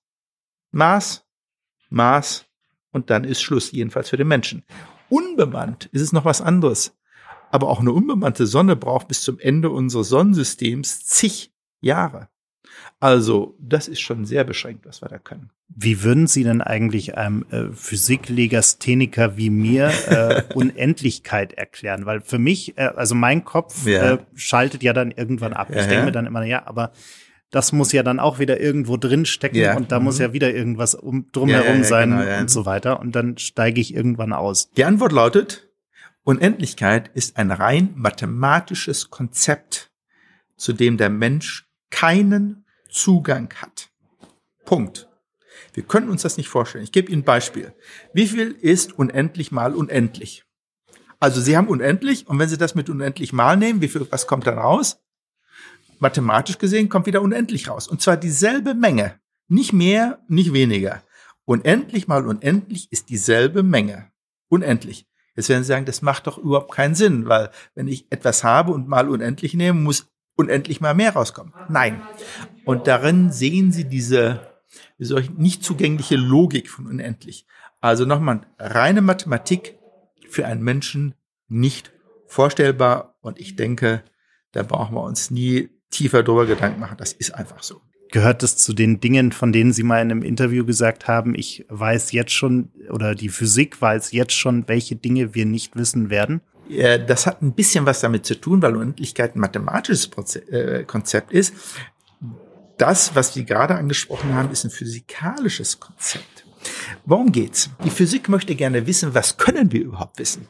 Mars, 0.72 1.24
Mars 1.88 2.46
und 2.90 3.10
dann 3.10 3.24
ist 3.24 3.40
Schluss, 3.40 3.70
jedenfalls 3.70 4.10
für 4.10 4.16
den 4.16 4.28
Menschen. 4.28 4.64
Unbemannt 5.08 5.86
ist 5.92 6.02
es 6.02 6.12
noch 6.12 6.24
was 6.24 6.40
anderes. 6.40 6.96
Aber 7.50 7.68
auch 7.68 7.80
eine 7.80 7.92
unbemannte 7.92 8.46
Sonne 8.46 8.74
braucht 8.74 9.06
bis 9.06 9.22
zum 9.22 9.38
Ende 9.38 9.70
unseres 9.70 10.08
Sonnensystems 10.08 11.06
zig 11.06 11.52
Jahre. 11.80 12.28
Also, 12.98 13.56
das 13.60 13.88
ist 13.88 14.00
schon 14.00 14.24
sehr 14.24 14.44
beschränkt, 14.44 14.86
was 14.86 15.02
wir 15.02 15.08
da 15.08 15.18
können. 15.18 15.50
Wie 15.68 16.02
würden 16.02 16.26
Sie 16.26 16.44
denn 16.44 16.62
eigentlich 16.62 17.16
einem 17.16 17.44
äh, 17.50 17.72
Physiklegastheniker 17.72 19.36
wie 19.36 19.50
mir 19.50 19.92
äh, 20.08 20.42
Unendlichkeit 20.54 21.52
erklären? 21.52 22.06
Weil 22.06 22.20
für 22.20 22.38
mich, 22.38 22.78
äh, 22.78 22.90
also 22.96 23.14
mein 23.14 23.44
Kopf 23.44 23.86
ja. 23.86 24.14
äh, 24.14 24.18
schaltet 24.34 24.82
ja 24.82 24.92
dann 24.92 25.10
irgendwann 25.10 25.52
ab. 25.52 25.68
Ja, 25.70 25.76
ich 25.76 25.86
denke 25.86 25.96
ja. 25.96 26.04
mir 26.04 26.12
dann 26.12 26.26
immer, 26.26 26.44
ja, 26.44 26.66
aber 26.66 26.92
das 27.50 27.72
muss 27.72 27.92
ja 27.92 28.02
dann 28.02 28.20
auch 28.20 28.38
wieder 28.38 28.60
irgendwo 28.60 28.96
drin 28.96 29.24
stecken 29.24 29.56
ja. 29.56 29.76
und 29.76 29.92
da 29.92 29.98
mhm. 29.98 30.04
muss 30.04 30.18
ja 30.18 30.32
wieder 30.32 30.52
irgendwas 30.52 30.94
um, 30.94 31.26
drumherum 31.32 31.84
sein 31.84 32.10
genau, 32.10 32.40
und 32.40 32.50
so 32.50 32.66
weiter. 32.66 33.00
Und 33.00 33.14
dann 33.14 33.38
steige 33.38 33.80
ich 33.80 33.94
irgendwann 33.94 34.32
aus. 34.32 34.70
Die 34.72 34.84
Antwort 34.84 35.12
lautet, 35.12 35.68
Unendlichkeit 36.22 37.08
ist 37.14 37.36
ein 37.36 37.50
rein 37.50 37.92
mathematisches 37.94 39.10
Konzept, 39.10 39.92
zu 40.56 40.72
dem 40.72 40.96
der 40.96 41.08
Mensch 41.08 41.66
keinen 41.90 42.65
Zugang 42.96 43.52
hat. 43.60 43.90
Punkt. 44.64 45.08
Wir 45.74 45.82
können 45.82 46.08
uns 46.08 46.22
das 46.22 46.38
nicht 46.38 46.48
vorstellen. 46.48 46.84
Ich 46.84 46.92
gebe 46.92 47.12
Ihnen 47.12 47.20
ein 47.22 47.26
Beispiel. 47.26 47.74
Wie 48.14 48.26
viel 48.26 48.52
ist 48.52 48.98
unendlich 48.98 49.52
mal 49.52 49.74
unendlich? 49.74 50.44
Also 51.20 51.40
Sie 51.40 51.56
haben 51.56 51.68
unendlich 51.68 52.26
und 52.26 52.38
wenn 52.38 52.48
Sie 52.48 52.56
das 52.56 52.74
mit 52.74 52.88
unendlich 52.88 53.32
mal 53.34 53.56
nehmen, 53.56 53.82
wie 53.82 53.88
viel, 53.88 54.06
was 54.10 54.26
kommt 54.26 54.46
dann 54.46 54.58
raus? 54.58 55.02
Mathematisch 55.98 56.58
gesehen 56.58 56.88
kommt 56.88 57.06
wieder 57.06 57.20
unendlich 57.22 57.68
raus. 57.68 57.86
Und 57.86 58.00
zwar 58.00 58.16
dieselbe 58.16 58.74
Menge. 58.74 59.20
Nicht 59.48 59.72
mehr, 59.72 60.18
nicht 60.28 60.52
weniger. 60.54 61.02
Unendlich 61.44 62.08
mal 62.08 62.26
unendlich 62.26 62.90
ist 62.90 63.10
dieselbe 63.10 63.62
Menge. 63.62 64.10
Unendlich. 64.48 65.06
Jetzt 65.34 65.50
werden 65.50 65.62
Sie 65.64 65.68
sagen, 65.68 65.84
das 65.84 66.00
macht 66.00 66.26
doch 66.26 66.38
überhaupt 66.38 66.72
keinen 66.72 66.94
Sinn, 66.94 67.28
weil 67.28 67.50
wenn 67.74 67.88
ich 67.88 68.10
etwas 68.10 68.42
habe 68.42 68.72
und 68.72 68.88
mal 68.88 69.10
unendlich 69.10 69.52
nehme, 69.52 69.78
muss 69.78 70.08
unendlich 70.36 70.80
mal 70.80 70.94
mehr 70.94 71.14
rauskommen. 71.14 71.52
Nein. 71.68 72.00
Und 72.64 72.86
darin 72.86 73.32
sehen 73.32 73.72
Sie 73.72 73.84
diese 73.84 74.56
ich, 74.98 75.30
nicht 75.30 75.64
zugängliche 75.64 76.16
Logik 76.16 76.70
von 76.70 76.86
unendlich. 76.86 77.46
Also 77.80 78.04
nochmal, 78.04 78.42
reine 78.58 79.02
Mathematik 79.02 79.78
für 80.28 80.46
einen 80.46 80.62
Menschen 80.62 81.14
nicht 81.48 81.92
vorstellbar. 82.26 83.16
Und 83.20 83.38
ich 83.38 83.56
denke, 83.56 84.02
da 84.52 84.62
brauchen 84.62 84.94
wir 84.94 85.02
uns 85.02 85.30
nie 85.30 85.70
tiefer 85.90 86.22
drüber 86.22 86.46
Gedanken 86.46 86.80
machen. 86.80 86.96
Das 86.98 87.12
ist 87.12 87.34
einfach 87.34 87.62
so. 87.62 87.80
Gehört 88.12 88.42
es 88.42 88.56
zu 88.56 88.72
den 88.72 89.00
Dingen, 89.00 89.32
von 89.32 89.52
denen 89.52 89.72
Sie 89.72 89.82
mal 89.82 90.00
in 90.00 90.10
einem 90.10 90.22
Interview 90.22 90.64
gesagt 90.64 91.08
haben, 91.08 91.34
ich 91.34 91.66
weiß 91.68 92.12
jetzt 92.12 92.32
schon, 92.32 92.70
oder 92.90 93.14
die 93.14 93.28
Physik 93.28 93.80
weiß 93.82 94.12
jetzt 94.12 94.32
schon, 94.32 94.68
welche 94.68 94.96
Dinge 94.96 95.34
wir 95.34 95.44
nicht 95.44 95.76
wissen 95.76 96.08
werden? 96.08 96.40
Das 97.06 97.26
hat 97.26 97.42
ein 97.42 97.52
bisschen 97.52 97.86
was 97.86 98.00
damit 98.00 98.26
zu 98.26 98.40
tun, 98.40 98.60
weil 98.60 98.74
Unendlichkeit 98.74 99.36
ein 99.36 99.40
mathematisches 99.40 100.10
äh, 100.50 100.84
Konzept 100.84 101.32
ist 101.32 101.54
das, 102.78 103.14
was 103.14 103.36
wir 103.36 103.44
gerade 103.44 103.74
angesprochen 103.74 104.34
haben, 104.34 104.50
ist 104.50 104.64
ein 104.64 104.70
physikalisches 104.70 105.80
Konzept. 105.80 106.44
Worum 107.04 107.32
geht's? 107.32 107.70
Die 107.84 107.90
Physik 107.90 108.28
möchte 108.28 108.54
gerne 108.54 108.86
wissen, 108.86 109.14
was 109.14 109.36
können 109.36 109.72
wir 109.72 109.82
überhaupt 109.82 110.18
wissen? 110.18 110.48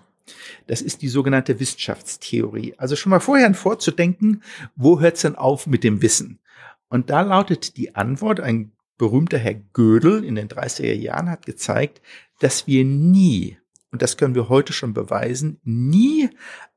Das 0.66 0.82
ist 0.82 1.02
die 1.02 1.08
sogenannte 1.08 1.60
Wissenschaftstheorie. 1.60 2.74
Also 2.78 2.96
schon 2.96 3.10
mal 3.10 3.20
vorher 3.20 3.52
vorzudenken, 3.54 4.42
wo 4.74 5.00
hört's 5.00 5.22
denn 5.22 5.36
auf 5.36 5.66
mit 5.66 5.84
dem 5.84 6.02
Wissen? 6.02 6.40
Und 6.88 7.10
da 7.10 7.20
lautet 7.20 7.76
die 7.76 7.94
Antwort, 7.94 8.40
ein 8.40 8.72
berühmter 8.98 9.38
Herr 9.38 9.54
Gödel 9.54 10.24
in 10.24 10.34
den 10.34 10.48
30er 10.48 10.94
Jahren 10.94 11.30
hat 11.30 11.46
gezeigt, 11.46 12.00
dass 12.40 12.66
wir 12.66 12.84
nie, 12.84 13.58
und 13.96 14.02
das 14.02 14.18
können 14.18 14.34
wir 14.34 14.50
heute 14.50 14.74
schon 14.74 14.92
beweisen, 14.92 15.58
nie 15.64 16.28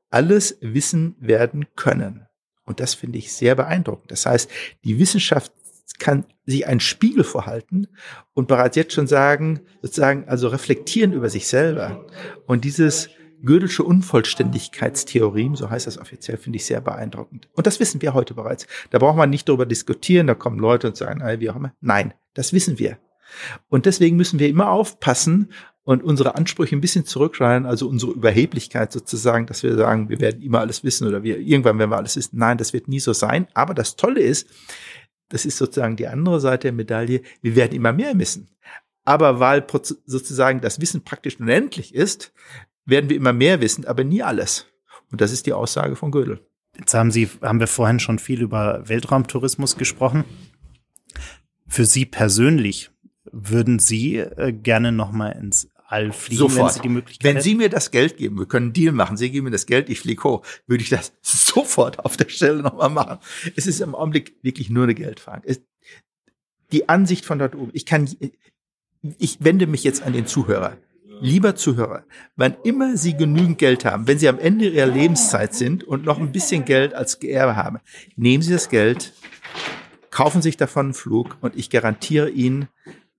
alles 0.08 0.56
wissen 0.62 1.16
werden 1.20 1.66
können. 1.76 2.26
Und 2.64 2.80
das 2.80 2.94
finde 2.94 3.18
ich 3.18 3.34
sehr 3.34 3.54
beeindruckend. 3.54 4.10
Das 4.10 4.24
heißt, 4.24 4.50
die 4.84 4.98
Wissenschaft 4.98 5.52
kann 5.98 6.24
sich 6.46 6.66
einen 6.66 6.80
Spiegel 6.80 7.22
vorhalten 7.22 7.88
und 8.32 8.48
bereits 8.48 8.74
jetzt 8.76 8.94
schon 8.94 9.06
sagen, 9.06 9.60
sozusagen, 9.82 10.26
also 10.28 10.48
reflektieren 10.48 11.12
über 11.12 11.28
sich 11.28 11.46
selber. 11.46 12.06
Und 12.46 12.64
dieses 12.64 13.10
Gödelsche 13.44 13.84
Unvollständigkeitstheorem, 13.84 15.56
so 15.56 15.68
heißt 15.68 15.86
das 15.86 15.98
offiziell, 15.98 16.38
finde 16.38 16.56
ich 16.56 16.64
sehr 16.64 16.80
beeindruckend. 16.80 17.50
Und 17.52 17.66
das 17.66 17.80
wissen 17.80 18.00
wir 18.00 18.14
heute 18.14 18.32
bereits. 18.32 18.66
Da 18.88 18.98
braucht 18.98 19.18
man 19.18 19.28
nicht 19.28 19.46
darüber 19.46 19.66
diskutieren, 19.66 20.26
da 20.26 20.34
kommen 20.34 20.58
Leute 20.58 20.88
und 20.88 20.96
sagen, 20.96 21.22
wie 21.38 21.50
auch 21.50 21.56
immer. 21.56 21.74
Nein, 21.82 22.14
das 22.32 22.54
wissen 22.54 22.78
wir. 22.78 22.96
Und 23.68 23.86
deswegen 23.86 24.16
müssen 24.16 24.38
wir 24.38 24.48
immer 24.48 24.70
aufpassen, 24.70 25.52
und 25.84 26.02
unsere 26.02 26.34
Ansprüche 26.36 26.76
ein 26.76 26.80
bisschen 26.80 27.04
zurückschreien, 27.04 27.66
also 27.66 27.88
unsere 27.88 28.12
Überheblichkeit 28.12 28.92
sozusagen, 28.92 29.46
dass 29.46 29.62
wir 29.62 29.74
sagen, 29.76 30.08
wir 30.08 30.20
werden 30.20 30.42
immer 30.42 30.60
alles 30.60 30.84
wissen 30.84 31.06
oder 31.06 31.22
wir 31.22 31.38
irgendwann 31.38 31.78
werden 31.78 31.90
wir 31.90 31.96
alles 31.96 32.16
wissen. 32.16 32.38
Nein, 32.38 32.58
das 32.58 32.72
wird 32.72 32.88
nie 32.88 33.00
so 33.00 33.12
sein. 33.12 33.48
Aber 33.54 33.74
das 33.74 33.96
Tolle 33.96 34.20
ist, 34.20 34.48
das 35.30 35.46
ist 35.46 35.56
sozusagen 35.56 35.96
die 35.96 36.08
andere 36.08 36.40
Seite 36.40 36.68
der 36.68 36.72
Medaille, 36.72 37.22
wir 37.40 37.56
werden 37.56 37.74
immer 37.74 37.92
mehr 37.92 38.18
wissen. 38.18 38.48
Aber 39.04 39.40
weil 39.40 39.66
sozusagen 40.06 40.60
das 40.60 40.80
Wissen 40.80 41.02
praktisch 41.02 41.40
unendlich 41.40 41.94
ist, 41.94 42.32
werden 42.84 43.08
wir 43.08 43.16
immer 43.16 43.32
mehr 43.32 43.60
wissen, 43.60 43.86
aber 43.86 44.04
nie 44.04 44.22
alles. 44.22 44.66
Und 45.10 45.20
das 45.20 45.32
ist 45.32 45.46
die 45.46 45.52
Aussage 45.52 45.96
von 45.96 46.10
Gödel. 46.10 46.40
Jetzt 46.78 46.94
haben 46.94 47.10
Sie, 47.10 47.28
haben 47.42 47.60
wir 47.60 47.66
vorhin 47.66 48.00
schon 48.00 48.18
viel 48.18 48.42
über 48.42 48.88
Weltraumtourismus 48.88 49.76
gesprochen. 49.76 50.24
Für 51.66 51.84
Sie 51.84 52.04
persönlich, 52.04 52.90
würden 53.32 53.78
Sie 53.78 54.18
äh, 54.18 54.52
gerne 54.52 54.92
noch 54.92 55.12
mal 55.12 55.30
ins 55.30 55.68
All 55.90 56.12
fliegen, 56.12 56.38
Sofort. 56.38 56.66
wenn 56.66 56.74
Sie 56.74 56.80
die 56.80 56.88
Möglichkeit 56.88 57.34
Wenn 57.34 57.42
Sie 57.42 57.54
mir 57.56 57.68
das 57.68 57.90
Geld 57.90 58.16
geben, 58.16 58.38
wir 58.38 58.46
können 58.46 58.66
einen 58.66 58.72
Deal 58.72 58.92
machen, 58.92 59.16
Sie 59.16 59.28
geben 59.30 59.46
mir 59.46 59.50
das 59.50 59.66
Geld, 59.66 59.88
ich 59.88 59.98
fliege 59.98 60.22
hoch, 60.22 60.46
würde 60.68 60.84
ich 60.84 60.90
das 60.90 61.12
sofort 61.22 61.98
auf 62.04 62.16
der 62.16 62.28
Stelle 62.28 62.62
noch 62.62 62.76
mal 62.76 62.88
machen. 62.88 63.18
Es 63.56 63.66
ist 63.66 63.80
im 63.80 63.96
Augenblick 63.96 64.36
wirklich 64.42 64.70
nur 64.70 64.84
eine 64.84 64.94
Geldfrage. 64.94 65.48
Es, 65.48 65.60
die 66.70 66.88
Ansicht 66.88 67.24
von 67.24 67.40
dort 67.40 67.56
oben, 67.56 67.72
ich 67.74 67.86
kann, 67.86 68.08
ich 69.18 69.38
wende 69.42 69.66
mich 69.66 69.82
jetzt 69.82 70.02
an 70.02 70.12
den 70.12 70.26
Zuhörer. 70.26 70.76
Lieber 71.22 71.56
Zuhörer, 71.56 72.04
wann 72.36 72.56
immer 72.62 72.96
Sie 72.96 73.14
genügend 73.14 73.58
Geld 73.58 73.84
haben, 73.84 74.06
wenn 74.06 74.18
Sie 74.18 74.28
am 74.28 74.38
Ende 74.38 74.68
Ihrer 74.68 74.86
Lebenszeit 74.86 75.54
sind 75.54 75.82
und 75.82 76.04
noch 76.04 76.18
ein 76.18 76.32
bisschen 76.32 76.64
Geld 76.64 76.94
als 76.94 77.18
Geerbe 77.18 77.56
haben, 77.56 77.80
nehmen 78.16 78.42
Sie 78.42 78.52
das 78.52 78.68
Geld, 78.68 79.12
kaufen 80.10 80.40
sich 80.40 80.56
davon 80.56 80.86
einen 80.86 80.94
Flug 80.94 81.36
und 81.40 81.56
ich 81.56 81.68
garantiere 81.68 82.30
Ihnen, 82.30 82.68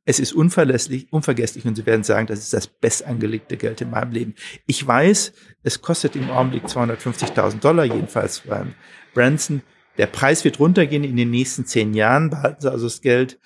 es 0.06 0.20
ist 0.20 0.34
unverlässlich, 0.34 1.12
unvergesslich 1.12 1.66
und 1.66 1.76
Sie 1.76 1.86
werden 1.86 2.04
sagen, 2.04 2.28
das 2.28 2.40
ist 2.40 2.54
das 2.54 2.68
bestangelegte 2.68 3.56
Geld 3.58 3.82
in 3.82 3.92
meinem 3.92 4.12
Leben. 4.12 4.36
Ich 4.66 4.86
weiß, 4.86 5.34
es 5.64 5.82
kostet 5.82 6.16
im 6.16 6.30
Augenblick 6.32 6.66
250.000 6.66 7.60
Dollar, 7.60 7.86
jedenfalls 7.86 8.42
beim 8.42 8.74
Branson. 9.14 9.62
Der 9.98 10.08
Preis 10.08 10.44
wird 10.44 10.60
runtergehen 10.60 11.04
in 11.04 11.18
den 11.18 11.30
nächsten 11.30 11.66
zehn 11.66 11.94
Jahren. 11.94 12.30
Behalten 12.30 12.62
Sie 12.62 12.72
also 12.72 12.86
das 12.86 13.02
Geld. 13.02 13.40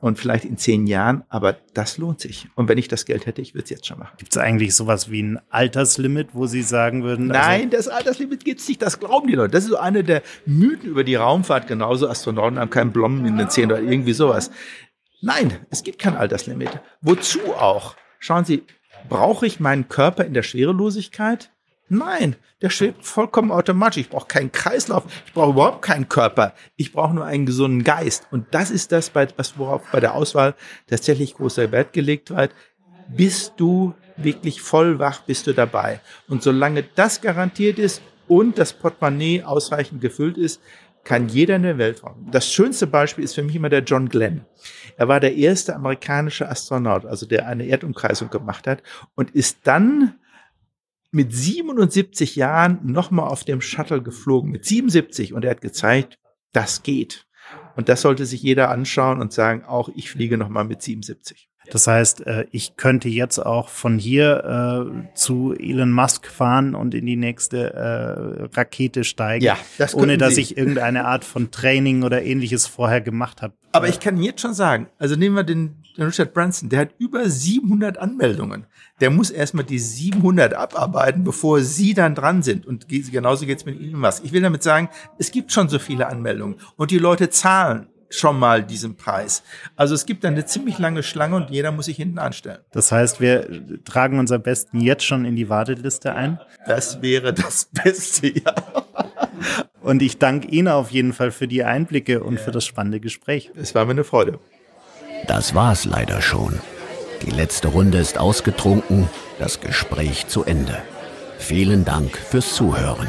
und 0.00 0.18
vielleicht 0.18 0.44
in 0.44 0.56
zehn 0.56 0.86
Jahren, 0.86 1.24
aber 1.28 1.56
das 1.74 1.98
lohnt 1.98 2.20
sich. 2.20 2.48
Und 2.54 2.68
wenn 2.68 2.78
ich 2.78 2.86
das 2.86 3.04
Geld 3.04 3.26
hätte, 3.26 3.42
ich 3.42 3.54
würde 3.54 3.64
es 3.64 3.70
jetzt 3.70 3.86
schon 3.86 3.98
machen. 3.98 4.14
Gibt 4.16 4.32
es 4.32 4.38
eigentlich 4.38 4.74
sowas 4.74 5.10
wie 5.10 5.22
ein 5.22 5.40
Alterslimit, 5.50 6.28
wo 6.34 6.46
Sie 6.46 6.62
sagen 6.62 7.02
würden? 7.02 7.32
Also 7.32 7.48
Nein, 7.48 7.70
das 7.70 7.88
Alterslimit 7.88 8.44
gibt 8.44 8.60
es 8.60 8.68
nicht, 8.68 8.80
das 8.80 9.00
glauben 9.00 9.26
die 9.26 9.34
Leute. 9.34 9.50
Das 9.50 9.64
ist 9.64 9.70
so 9.70 9.76
eine 9.76 10.04
der 10.04 10.22
Mythen 10.46 10.90
über 10.90 11.02
die 11.02 11.16
Raumfahrt, 11.16 11.66
genauso 11.66 12.08
Astronauten 12.08 12.58
haben 12.60 12.70
keinen 12.70 12.92
Blommen 12.92 13.26
in 13.26 13.36
den 13.36 13.50
Zähnen 13.50 13.72
oder 13.72 13.82
irgendwie 13.82 14.12
sowas. 14.12 14.52
Nein, 15.20 15.66
es 15.70 15.82
gibt 15.82 15.98
kein 15.98 16.16
Alterslimit. 16.16 16.80
Wozu 17.00 17.40
auch? 17.54 17.96
Schauen 18.20 18.44
Sie, 18.44 18.64
brauche 19.08 19.46
ich 19.46 19.58
meinen 19.58 19.88
Körper 19.88 20.24
in 20.24 20.34
der 20.34 20.42
Schwerelosigkeit? 20.42 21.50
Nein, 21.88 22.36
der 22.60 22.70
schwebt 22.70 23.04
vollkommen 23.04 23.50
automatisch. 23.50 24.02
Ich 24.02 24.10
brauche 24.10 24.26
keinen 24.28 24.52
Kreislauf, 24.52 25.04
ich 25.26 25.32
brauche 25.32 25.50
überhaupt 25.50 25.82
keinen 25.82 26.08
Körper. 26.08 26.54
Ich 26.76 26.92
brauche 26.92 27.14
nur 27.14 27.24
einen 27.24 27.46
gesunden 27.46 27.82
Geist. 27.82 28.26
Und 28.30 28.46
das 28.52 28.70
ist 28.70 28.92
das, 28.92 29.12
was 29.14 29.58
worauf 29.58 29.82
bei 29.90 30.00
der 30.00 30.14
Auswahl 30.14 30.54
tatsächlich 30.86 31.34
großer 31.34 31.72
Wert 31.72 31.92
gelegt 31.92 32.30
wird. 32.30 32.52
Bist 33.08 33.54
du 33.56 33.94
wirklich 34.16 34.60
voll 34.60 34.98
wach, 34.98 35.22
bist 35.22 35.46
du 35.46 35.54
dabei. 35.54 36.00
Und 36.28 36.42
solange 36.42 36.84
das 36.94 37.22
garantiert 37.22 37.78
ist 37.78 38.02
und 38.28 38.58
das 38.58 38.74
Portemonnaie 38.74 39.42
ausreichend 39.42 40.02
gefüllt 40.02 40.36
ist, 40.36 40.60
kann 41.08 41.30
jeder 41.30 41.56
in 41.56 41.62
der 41.62 41.78
Welt 41.78 42.00
fahren. 42.00 42.28
Das 42.30 42.52
schönste 42.52 42.86
Beispiel 42.86 43.24
ist 43.24 43.34
für 43.34 43.42
mich 43.42 43.56
immer 43.56 43.70
der 43.70 43.82
John 43.82 44.10
Glenn. 44.10 44.44
Er 44.98 45.08
war 45.08 45.20
der 45.20 45.36
erste 45.36 45.74
amerikanische 45.74 46.46
Astronaut, 46.46 47.06
also 47.06 47.24
der 47.24 47.46
eine 47.46 47.66
Erdumkreisung 47.66 48.28
gemacht 48.28 48.66
hat 48.66 48.82
und 49.14 49.30
ist 49.30 49.60
dann 49.64 50.18
mit 51.10 51.34
77 51.34 52.36
Jahren 52.36 52.80
nochmal 52.82 53.26
auf 53.26 53.42
dem 53.42 53.62
Shuttle 53.62 54.02
geflogen, 54.02 54.50
mit 54.50 54.66
77. 54.66 55.32
Und 55.32 55.46
er 55.46 55.52
hat 55.52 55.62
gezeigt, 55.62 56.18
das 56.52 56.82
geht. 56.82 57.24
Und 57.74 57.88
das 57.88 58.02
sollte 58.02 58.26
sich 58.26 58.42
jeder 58.42 58.68
anschauen 58.68 59.22
und 59.22 59.32
sagen, 59.32 59.64
auch 59.64 59.88
ich 59.94 60.10
fliege 60.10 60.36
nochmal 60.36 60.64
mit 60.64 60.82
77. 60.82 61.48
Das 61.70 61.86
heißt, 61.86 62.26
äh, 62.26 62.46
ich 62.50 62.76
könnte 62.76 63.08
jetzt 63.08 63.38
auch 63.38 63.68
von 63.68 63.98
hier 63.98 64.90
äh, 65.12 65.14
zu 65.14 65.54
Elon 65.58 65.92
Musk 65.92 66.26
fahren 66.26 66.74
und 66.74 66.94
in 66.94 67.06
die 67.06 67.16
nächste 67.16 67.74
äh, 67.74 68.56
Rakete 68.56 69.04
steigen, 69.04 69.44
ja, 69.44 69.56
das 69.76 69.94
ohne 69.94 70.18
dass 70.18 70.36
Sie. 70.36 70.42
ich 70.42 70.56
irgendeine 70.56 71.04
Art 71.04 71.24
von 71.24 71.50
Training 71.50 72.02
oder 72.02 72.22
ähnliches 72.22 72.66
vorher 72.66 73.00
gemacht 73.00 73.42
habe. 73.42 73.54
Aber 73.72 73.88
ich 73.88 74.00
kann 74.00 74.22
jetzt 74.22 74.40
schon 74.40 74.54
sagen, 74.54 74.88
also 74.98 75.14
nehmen 75.14 75.36
wir 75.36 75.44
den, 75.44 75.76
Richard 75.98 76.32
Branson, 76.32 76.68
der 76.68 76.80
hat 76.80 76.90
über 76.98 77.28
700 77.28 77.98
Anmeldungen. 77.98 78.66
Der 79.00 79.10
muss 79.10 79.30
erstmal 79.30 79.64
die 79.64 79.78
700 79.78 80.54
abarbeiten, 80.54 81.24
bevor 81.24 81.60
Sie 81.60 81.92
dann 81.92 82.14
dran 82.14 82.42
sind. 82.42 82.66
Und 82.66 82.88
genauso 82.88 83.46
geht's 83.46 83.64
mit 83.64 83.80
Elon 83.80 84.00
Musk. 84.00 84.24
Ich 84.24 84.32
will 84.32 84.42
damit 84.42 84.62
sagen, 84.62 84.88
es 85.18 85.30
gibt 85.30 85.52
schon 85.52 85.68
so 85.68 85.78
viele 85.78 86.06
Anmeldungen 86.06 86.56
und 86.76 86.90
die 86.90 86.98
Leute 86.98 87.30
zahlen 87.30 87.88
schon 88.10 88.38
mal 88.38 88.62
diesen 88.62 88.96
Preis. 88.96 89.42
Also 89.76 89.94
es 89.94 90.06
gibt 90.06 90.24
eine 90.24 90.44
ziemlich 90.46 90.78
lange 90.78 91.02
Schlange 91.02 91.36
und 91.36 91.50
jeder 91.50 91.72
muss 91.72 91.86
sich 91.86 91.96
hinten 91.96 92.18
anstellen. 92.18 92.58
Das 92.72 92.92
heißt, 92.92 93.20
wir 93.20 93.48
tragen 93.84 94.18
uns 94.18 94.32
am 94.32 94.42
besten 94.42 94.80
jetzt 94.80 95.04
schon 95.04 95.24
in 95.24 95.36
die 95.36 95.48
Warteliste 95.48 96.14
ein? 96.14 96.38
Das 96.66 97.02
wäre 97.02 97.32
das 97.32 97.66
Beste, 97.72 98.28
ja. 98.28 98.54
Und 99.80 100.02
ich 100.02 100.18
danke 100.18 100.48
Ihnen 100.48 100.68
auf 100.68 100.90
jeden 100.90 101.12
Fall 101.12 101.30
für 101.30 101.48
die 101.48 101.64
Einblicke 101.64 102.22
und 102.22 102.40
für 102.40 102.50
das 102.50 102.64
spannende 102.64 103.00
Gespräch. 103.00 103.50
Es 103.56 103.74
war 103.74 103.84
mir 103.84 103.92
eine 103.92 104.04
Freude. 104.04 104.38
Das 105.26 105.54
war's 105.54 105.84
leider 105.84 106.20
schon. 106.20 106.60
Die 107.22 107.30
letzte 107.30 107.68
Runde 107.68 107.98
ist 107.98 108.18
ausgetrunken, 108.18 109.08
das 109.38 109.60
Gespräch 109.60 110.26
zu 110.28 110.44
Ende. 110.44 110.76
Vielen 111.38 111.84
Dank 111.84 112.16
fürs 112.16 112.54
Zuhören. 112.54 113.08